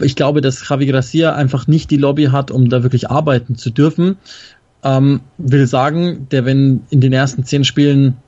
[0.00, 3.70] Ich glaube, dass Javi Gracia einfach nicht die Lobby hat, um da wirklich arbeiten zu
[3.70, 4.16] dürfen.
[4.84, 8.18] Ähm, will sagen, der wenn in den ersten zehn Spielen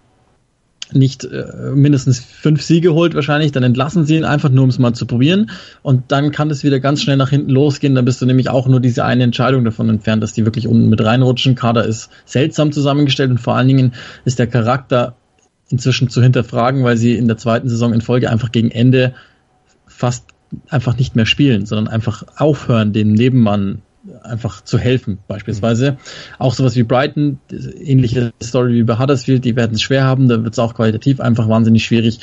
[0.93, 4.79] nicht äh, mindestens fünf Siege holt wahrscheinlich, dann entlassen sie ihn einfach nur, um es
[4.79, 5.51] mal zu probieren.
[5.83, 7.95] Und dann kann es wieder ganz schnell nach hinten losgehen.
[7.95, 10.89] Dann bist du nämlich auch nur diese eine Entscheidung davon entfernt, dass die wirklich unten
[10.89, 11.55] mit reinrutschen.
[11.55, 13.93] Kader ist seltsam zusammengestellt und vor allen Dingen
[14.25, 15.17] ist der Charakter
[15.69, 19.15] inzwischen zu hinterfragen, weil sie in der zweiten Saison in Folge einfach gegen Ende
[19.87, 20.27] fast
[20.69, 23.83] einfach nicht mehr spielen, sondern einfach aufhören, dem Nebenmann
[24.23, 25.93] einfach zu helfen, beispielsweise.
[25.93, 25.97] Mhm.
[26.39, 30.43] Auch sowas wie Brighton, ähnliche Story wie bei Huddersfield, die werden es schwer haben, da
[30.43, 32.21] wird es auch qualitativ einfach wahnsinnig schwierig.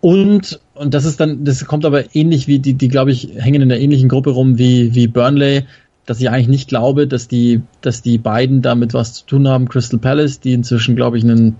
[0.00, 3.62] Und, und das ist dann, das kommt aber ähnlich wie die, die glaube ich, hängen
[3.62, 5.64] in der ähnlichen Gruppe rum wie, wie Burnley,
[6.04, 9.68] dass ich eigentlich nicht glaube, dass die, dass die beiden damit was zu tun haben.
[9.68, 11.56] Crystal Palace, die inzwischen, glaube ich, einen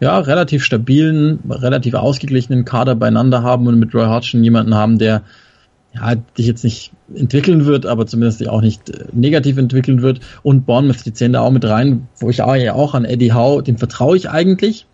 [0.00, 5.22] ja, relativ stabilen, relativ ausgeglichenen Kader beieinander haben und mit Roy Hodgson jemanden haben, der
[6.00, 10.20] ja, dich jetzt nicht entwickeln wird, aber zumindest auch nicht äh, negativ entwickeln wird.
[10.42, 13.32] Und Bournemouth, die zählen da auch mit rein, wo ich auch, ja auch an Eddie
[13.32, 14.86] Howe, dem vertraue ich eigentlich.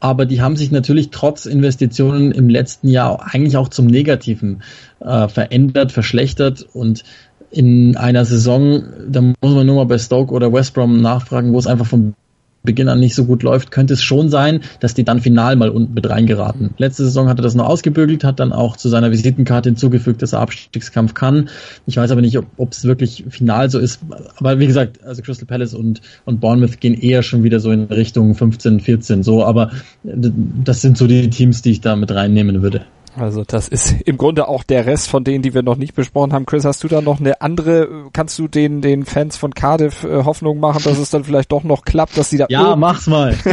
[0.00, 4.62] Aber die haben sich natürlich trotz Investitionen im letzten Jahr eigentlich auch zum Negativen
[4.98, 7.04] äh, verändert, verschlechtert und
[7.52, 11.58] in einer Saison, da muss man nur mal bei Stoke oder West Brom nachfragen, wo
[11.58, 12.14] es einfach vom
[12.62, 15.70] Beginn an nicht so gut läuft, könnte es schon sein, dass die dann final mal
[15.70, 16.70] unten mit reingeraten.
[16.78, 20.32] Letzte Saison hat er das noch ausgebügelt, hat dann auch zu seiner Visitenkarte hinzugefügt, dass
[20.32, 21.48] er Abstiegskampf kann.
[21.86, 24.00] Ich weiß aber nicht, ob es wirklich final so ist.
[24.36, 27.84] Aber wie gesagt, also Crystal Palace und, und Bournemouth gehen eher schon wieder so in
[27.84, 29.44] Richtung 15, 14 so.
[29.44, 29.70] Aber
[30.04, 32.82] das sind so die Teams, die ich da mit reinnehmen würde.
[33.16, 36.32] Also das ist im Grunde auch der Rest von denen, die wir noch nicht besprochen
[36.32, 36.46] haben.
[36.46, 40.24] Chris, hast du da noch eine andere, kannst du den, den Fans von Cardiff äh,
[40.24, 42.46] Hoffnung machen, dass es dann vielleicht doch noch klappt, dass sie da...
[42.48, 43.36] Ja, mach's mal.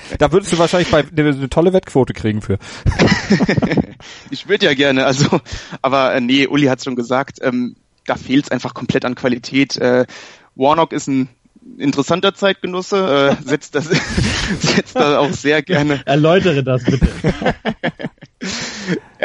[0.18, 2.58] da würdest du wahrscheinlich bei, eine, eine tolle Wettquote kriegen für.
[4.30, 5.40] ich würde ja gerne, also,
[5.82, 7.76] aber äh, nee, Uli hat schon gesagt, ähm,
[8.06, 9.76] da fehlt es einfach komplett an Qualität.
[9.76, 10.06] Äh,
[10.54, 11.28] Warnock ist ein
[11.78, 13.86] interessanter Zeitgenosse, äh, setzt das
[14.60, 16.00] setzt da auch sehr gerne.
[16.06, 17.08] Erläutere das bitte.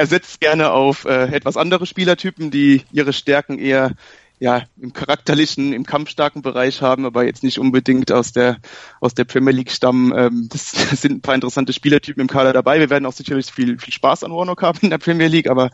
[0.01, 3.91] Er setzt gerne auf äh, etwas andere Spielertypen, die ihre Stärken eher
[4.39, 8.57] ja, im charakterlichen, im kampfstarken Bereich haben, aber jetzt nicht unbedingt aus der,
[8.99, 10.11] aus der Premier League stammen.
[10.17, 12.79] Ähm, das, das sind ein paar interessante Spielertypen im Kader dabei.
[12.79, 15.69] Wir werden auch sicherlich viel, viel Spaß an Warnock haben in der Premier League, aber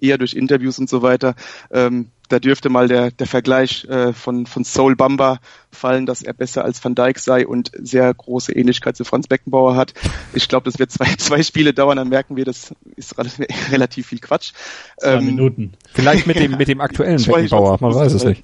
[0.00, 1.34] eher durch Interviews und so weiter.
[1.70, 5.38] Ähm, da dürfte mal der, der Vergleich äh, von, von Soul Bamba
[5.70, 9.76] fallen, dass er besser als Van Dijk sei und sehr große Ähnlichkeit zu Franz Beckenbauer
[9.76, 9.94] hat.
[10.32, 13.14] Ich glaube, das wird zwei, zwei Spiele dauern, dann merken wir, das ist
[13.70, 14.52] relativ viel Quatsch.
[14.98, 15.72] Zwei ähm, Minuten.
[15.92, 18.42] Vielleicht mit dem, mit dem aktuellen Beckenbauer, man weiß es nicht.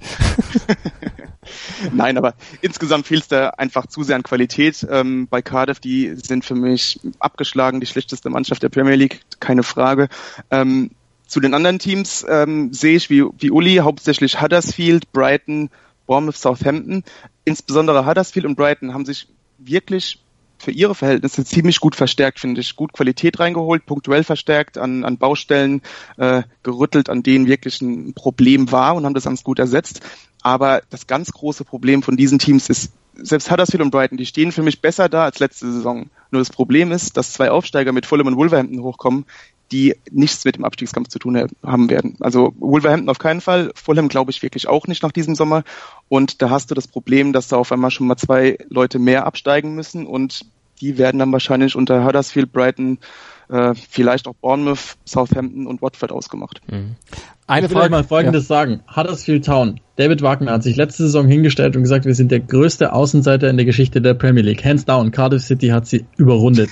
[1.92, 4.86] Nein, aber insgesamt fehlt es da einfach zu sehr an Qualität.
[4.88, 9.64] Ähm, bei Cardiff, die sind für mich abgeschlagen, die schlechteste Mannschaft der Premier League, keine
[9.64, 10.08] Frage.
[10.50, 10.92] Ähm,
[11.32, 15.70] zu den anderen Teams ähm, sehe ich wie, wie Uli hauptsächlich Huddersfield, Brighton,
[16.06, 17.04] Bournemouth, Southampton.
[17.46, 20.22] Insbesondere Huddersfield und Brighton haben sich wirklich
[20.58, 22.76] für ihre Verhältnisse ziemlich gut verstärkt, finde ich.
[22.76, 25.80] Gut Qualität reingeholt, punktuell verstärkt, an, an Baustellen
[26.18, 30.02] äh, gerüttelt, an denen wirklich ein Problem war und haben das ganz gut ersetzt.
[30.42, 34.52] Aber das ganz große Problem von diesen Teams ist, selbst Huddersfield und Brighton, die stehen
[34.52, 36.10] für mich besser da als letzte Saison.
[36.30, 39.24] Nur das Problem ist, dass zwei Aufsteiger mit Fulham und Wolverhampton hochkommen,
[39.72, 42.16] die nichts mit dem Abstiegskampf zu tun haben werden.
[42.20, 45.64] Also Wolverhampton auf keinen Fall, Fulham glaube ich wirklich auch nicht nach diesem Sommer.
[46.08, 49.26] Und da hast du das Problem, dass da auf einmal schon mal zwei Leute mehr
[49.26, 50.44] absteigen müssen und
[50.80, 52.98] die werden dann wahrscheinlich unter Huddersfield, Brighton,
[53.48, 56.60] äh, vielleicht auch Bournemouth, Southampton und Watford ausgemacht.
[56.70, 56.96] Mhm.
[57.46, 58.56] Eine ich will Frage, mal Folgendes ja.
[58.56, 58.80] sagen.
[58.96, 59.80] Huddersfield Town.
[59.96, 63.56] David Wagner hat sich letzte Saison hingestellt und gesagt, wir sind der größte Außenseiter in
[63.56, 64.64] der Geschichte der Premier League.
[64.64, 65.10] Hands down.
[65.10, 66.70] Cardiff City hat sie überrundet.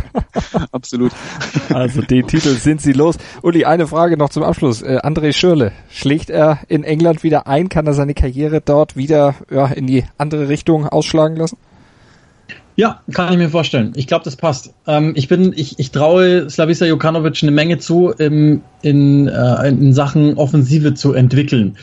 [0.72, 1.12] Absolut.
[1.72, 3.18] Also den Titel sind sie los.
[3.42, 4.82] Uli, eine Frage noch zum Abschluss.
[4.82, 7.68] Äh, André Schürle, schlägt er in England wieder ein?
[7.68, 11.56] Kann er seine Karriere dort wieder ja, in die andere Richtung ausschlagen lassen?
[12.80, 13.92] Ja, kann ich mir vorstellen.
[13.94, 14.72] Ich glaube, das passt.
[14.86, 19.92] Ähm, ich bin, ich, ich traue Slavisa Jokanovic eine Menge zu, im, in, äh, in
[19.92, 21.76] Sachen Offensive zu entwickeln.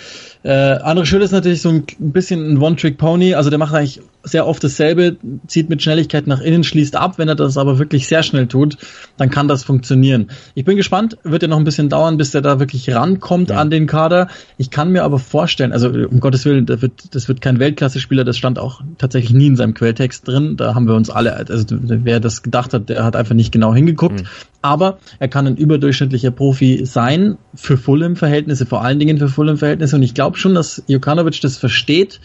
[0.43, 4.45] Äh, André Schüller ist natürlich so ein bisschen ein One-Trick-Pony, also der macht eigentlich sehr
[4.45, 5.17] oft dasselbe,
[5.47, 7.17] zieht mit Schnelligkeit nach innen, schließt ab.
[7.17, 8.77] Wenn er das aber wirklich sehr schnell tut,
[9.17, 10.27] dann kann das funktionieren.
[10.53, 13.57] Ich bin gespannt, wird ja noch ein bisschen dauern, bis der da wirklich rankommt ja.
[13.57, 14.27] an den Kader.
[14.57, 18.23] Ich kann mir aber vorstellen, also um Gottes Willen, das wird, das wird kein Weltklasse-Spieler,
[18.23, 20.57] das stand auch tatsächlich nie in seinem Quelltext drin.
[20.57, 23.73] Da haben wir uns alle, also wer das gedacht hat, der hat einfach nicht genau
[23.73, 24.21] hingeguckt.
[24.21, 24.27] Mhm.
[24.61, 29.95] Aber er kann ein überdurchschnittlicher Profi sein für Fulham-Verhältnisse, vor allen Dingen für Fulham-Verhältnisse.
[29.95, 32.19] Und ich glaube schon, dass Jokanovic das versteht,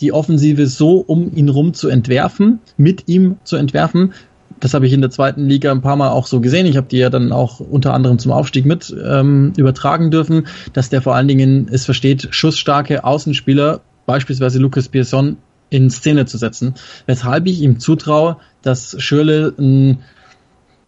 [0.00, 4.12] die Offensive so um ihn rum zu entwerfen, mit ihm zu entwerfen.
[4.60, 6.66] Das habe ich in der zweiten Liga ein paar Mal auch so gesehen.
[6.66, 10.88] Ich habe die ja dann auch unter anderem zum Aufstieg mit ähm, übertragen dürfen, dass
[10.88, 15.36] der vor allen Dingen es versteht, schussstarke Außenspieler, beispielsweise Lucas Pierson,
[15.68, 16.74] in Szene zu setzen.
[17.06, 19.98] Weshalb ich ihm zutraue, dass Schürle ein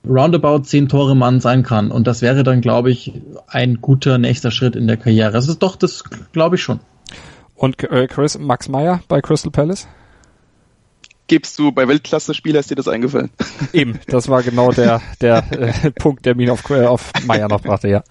[0.08, 1.90] roundabout zehn Tore Mann sein kann.
[1.90, 3.12] Und das wäre dann, glaube ich,
[3.46, 5.32] ein guter nächster Schritt in der Karriere.
[5.32, 6.80] Das ist doch, das glaube ich schon.
[7.54, 9.88] Und äh, Chris, Max Meyer bei Crystal Palace?
[11.26, 13.30] Gibst du bei Weltklasse-Spieler ist dir das eingefallen?
[13.72, 17.60] Eben, das war genau der, der äh, Punkt, der mich auf, äh, auf Meyer noch
[17.60, 18.02] brachte, ja.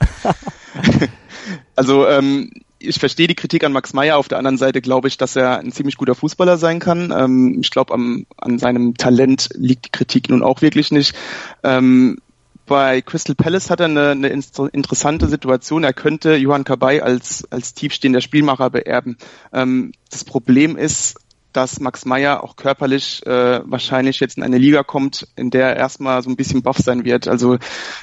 [1.76, 2.52] also ähm,
[2.88, 4.18] ich verstehe die Kritik an Max Meyer.
[4.18, 7.14] Auf der anderen Seite glaube ich, dass er ein ziemlich guter Fußballer sein kann.
[7.16, 11.16] Ähm, ich glaube, an seinem Talent liegt die Kritik nun auch wirklich nicht.
[11.64, 12.18] Ähm,
[12.66, 15.86] bei Crystal Palace hat er eine, eine interessante Situation.
[15.86, 19.18] Er könnte Johann Kabay als, als tiefstehender Spielmacher beerben.
[19.54, 21.16] Ähm, das Problem ist,
[21.58, 25.76] dass Max Meyer auch körperlich äh, wahrscheinlich jetzt in eine Liga kommt, in der er
[25.78, 27.28] erstmal so ein bisschen buff sein wird.
[27.28, 27.58] Also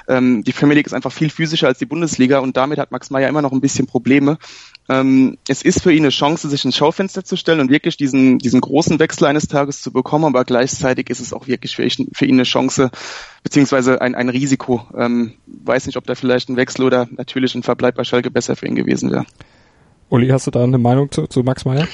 [0.08, 3.10] ähm, die Premier League ist einfach viel physischer als die Bundesliga und damit hat Max
[3.10, 4.38] Meyer immer noch ein bisschen Probleme.
[4.88, 8.38] Ähm, es ist für ihn eine Chance, sich ins Schaufenster zu stellen und wirklich diesen,
[8.38, 12.08] diesen großen Wechsel eines Tages zu bekommen, aber gleichzeitig ist es auch wirklich für, ihn,
[12.12, 12.90] für ihn eine Chance,
[13.42, 14.86] beziehungsweise ein, ein Risiko.
[14.96, 18.56] Ähm, weiß nicht, ob da vielleicht ein Wechsel oder natürlich ein Verbleib bei Schalke besser
[18.56, 19.24] für ihn gewesen wäre.
[20.10, 21.88] Uli, hast du da eine Meinung zu, zu Max Meyer?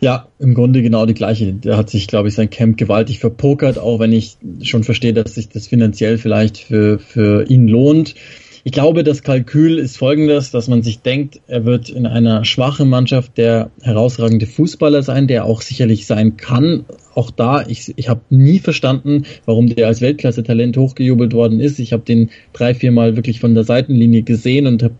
[0.00, 1.52] Ja, im Grunde genau die gleiche.
[1.52, 5.34] Der hat sich, glaube ich, sein Camp gewaltig verpokert, auch wenn ich schon verstehe, dass
[5.34, 8.14] sich das finanziell vielleicht für, für ihn lohnt.
[8.62, 12.90] Ich glaube, das Kalkül ist folgendes, dass man sich denkt, er wird in einer schwachen
[12.90, 16.84] Mannschaft der herausragende Fußballer sein, der auch sicherlich sein kann.
[17.14, 21.78] Auch da, ich, ich habe nie verstanden, warum der als Weltklasse-Talent hochgejubelt worden ist.
[21.78, 24.94] Ich habe den drei, vier Mal wirklich von der Seitenlinie gesehen und habe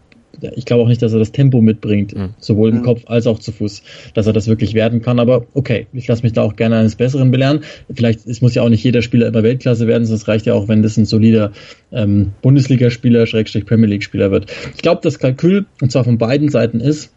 [0.54, 2.30] ich glaube auch nicht, dass er das Tempo mitbringt, mhm.
[2.38, 2.82] sowohl im mhm.
[2.82, 3.82] Kopf als auch zu Fuß,
[4.14, 5.18] dass er das wirklich werden kann.
[5.18, 7.60] Aber okay, ich lasse mich da auch gerne eines Besseren belehren.
[7.92, 10.68] Vielleicht, es muss ja auch nicht jeder Spieler immer Weltklasse werden, sonst reicht ja auch,
[10.68, 11.52] wenn das ein solider
[11.92, 14.46] ähm, Bundesligaspieler, Schrägstrich Premier League Spieler wird.
[14.74, 17.12] Ich glaube, das Kalkül, und zwar von beiden Seiten ist,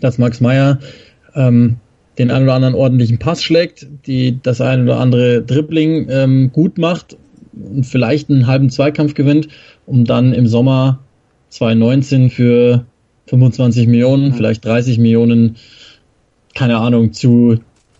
[0.00, 0.78] dass Max Meyer
[1.34, 1.76] ähm,
[2.18, 6.78] den einen oder anderen ordentlichen Pass schlägt, die das ein oder andere Dribbling ähm, gut
[6.78, 7.16] macht
[7.52, 9.48] und vielleicht einen halben Zweikampf gewinnt,
[9.86, 11.00] um dann im Sommer
[11.52, 12.86] 2019 für
[13.26, 14.34] 25 Millionen, mhm.
[14.34, 15.56] vielleicht 30 Millionen,
[16.54, 17.58] keine Ahnung, zu,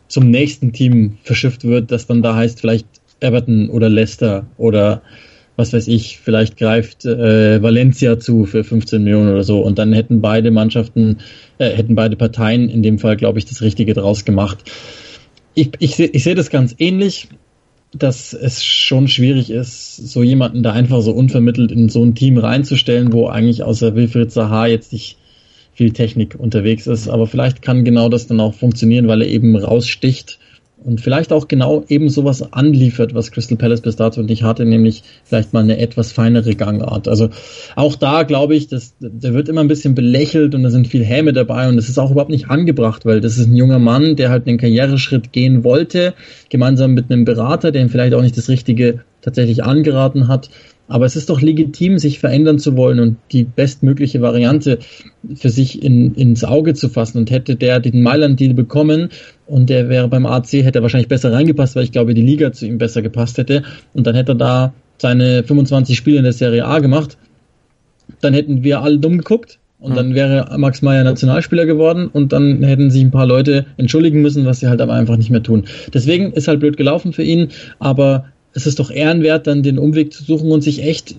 [0.08, 2.86] zum nächsten Team verschifft wird, das dann da heißt vielleicht
[3.20, 5.02] Everton oder Leicester oder
[5.56, 9.92] was weiß ich, vielleicht greift äh, Valencia zu für 15 Millionen oder so und dann
[9.92, 11.18] hätten beide Mannschaften,
[11.58, 14.58] äh, hätten beide Parteien in dem Fall, glaube ich, das Richtige draus gemacht.
[15.54, 17.28] Ich, ich, ich sehe das ganz ähnlich
[17.94, 22.38] dass es schon schwierig ist, so jemanden da einfach so unvermittelt in so ein Team
[22.38, 25.18] reinzustellen, wo eigentlich außer Wilfried Sahar jetzt nicht
[25.74, 27.08] viel Technik unterwegs ist.
[27.08, 30.38] Aber vielleicht kann genau das dann auch funktionieren, weil er eben raussticht
[30.84, 35.02] und vielleicht auch genau eben sowas anliefert, was Crystal Palace bis dato nicht hatte, nämlich
[35.24, 37.08] vielleicht mal eine etwas feinere Gangart.
[37.08, 37.30] Also
[37.76, 41.04] auch da glaube ich, dass der wird immer ein bisschen belächelt und da sind viel
[41.04, 44.16] Häme dabei und das ist auch überhaupt nicht angebracht, weil das ist ein junger Mann,
[44.16, 46.14] der halt einen Karriereschritt gehen wollte,
[46.48, 50.50] gemeinsam mit einem Berater, der ihm vielleicht auch nicht das Richtige tatsächlich angeraten hat.
[50.92, 54.78] Aber es ist doch legitim, sich verändern zu wollen und die bestmögliche Variante
[55.34, 57.16] für sich in, ins Auge zu fassen.
[57.16, 59.08] Und hätte der den Mailand-Deal bekommen
[59.46, 62.52] und der wäre beim AC, hätte er wahrscheinlich besser reingepasst, weil ich glaube, die Liga
[62.52, 63.62] zu ihm besser gepasst hätte.
[63.94, 67.16] Und dann hätte er da seine 25 Spiele in der Serie A gemacht.
[68.20, 69.60] Dann hätten wir alle dumm geguckt.
[69.78, 74.22] Und dann wäre Max Meyer Nationalspieler geworden und dann hätten sich ein paar Leute entschuldigen
[74.22, 75.64] müssen, was sie halt aber einfach nicht mehr tun.
[75.92, 77.48] Deswegen ist halt blöd gelaufen für ihn,
[77.80, 81.14] aber es ist doch ehrenwert, dann den Umweg zu suchen und sich echt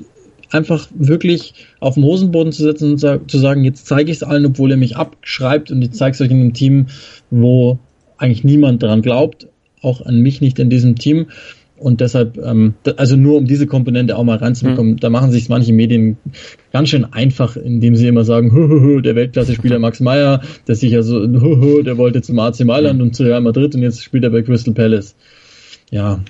[0.53, 4.45] einfach wirklich auf den Hosenboden zu setzen und zu sagen, jetzt zeige ich es allen,
[4.45, 6.87] obwohl ihr mich abschreibt und ich zeige es euch in einem Team,
[7.31, 7.79] wo
[8.17, 9.47] eigentlich niemand daran glaubt,
[9.81, 11.27] auch an mich nicht in diesem Team.
[11.75, 14.99] Und deshalb, ähm, also nur um diese Komponente auch mal reinzubekommen, mhm.
[14.99, 16.17] da machen sich manche Medien
[16.71, 20.75] ganz schön einfach, indem sie immer sagen, hö, hö, hö, der Weltklasse-Spieler Max Meyer, der
[20.75, 23.07] sich ja so, hö, hö, der wollte zum AC Mailand mhm.
[23.07, 25.15] und zu Real Madrid und jetzt spielt er bei Crystal Palace.
[25.91, 26.21] Ja,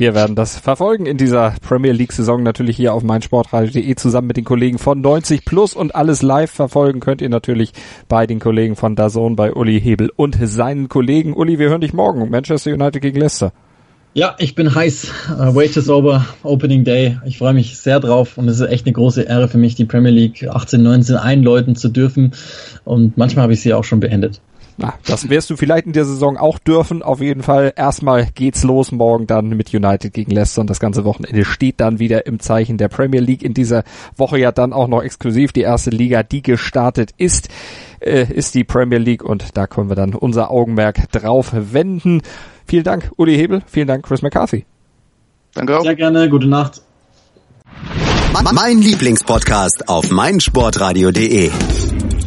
[0.00, 4.38] wir werden das verfolgen in dieser Premier League Saison natürlich hier auf meinsportradio.de zusammen mit
[4.38, 7.72] den Kollegen von 90 Plus und alles live verfolgen könnt ihr natürlich
[8.08, 11.34] bei den Kollegen von Dazone, bei Uli Hebel und seinen Kollegen.
[11.34, 12.30] Uli, wir hören dich morgen.
[12.30, 13.52] Manchester United gegen Leicester.
[14.14, 15.12] Ja, ich bin heiß.
[15.38, 17.18] Uh, wait is over, Opening Day.
[17.26, 19.84] Ich freue mich sehr drauf und es ist echt eine große Ehre für mich, die
[19.84, 22.32] Premier League 18, 19 einläuten zu dürfen.
[22.84, 24.40] Und manchmal habe ich sie auch schon beendet.
[24.80, 27.02] Na, das wirst du vielleicht in der Saison auch dürfen.
[27.02, 31.04] Auf jeden Fall erstmal geht's los morgen dann mit United gegen Leicester und das ganze
[31.04, 33.42] Wochenende steht dann wieder im Zeichen der Premier League.
[33.42, 33.84] In dieser
[34.16, 37.50] Woche ja dann auch noch exklusiv die erste Liga, die gestartet ist,
[38.00, 42.22] äh, ist die Premier League und da können wir dann unser Augenmerk drauf wenden.
[42.66, 43.60] Vielen Dank, Uli Hebel.
[43.66, 44.64] Vielen Dank, Chris McCarthy.
[45.52, 45.82] Danke auch.
[45.82, 46.30] Sehr gerne.
[46.30, 46.80] Gute Nacht.
[48.54, 51.50] Mein Lieblingspodcast auf meinsportradio.de.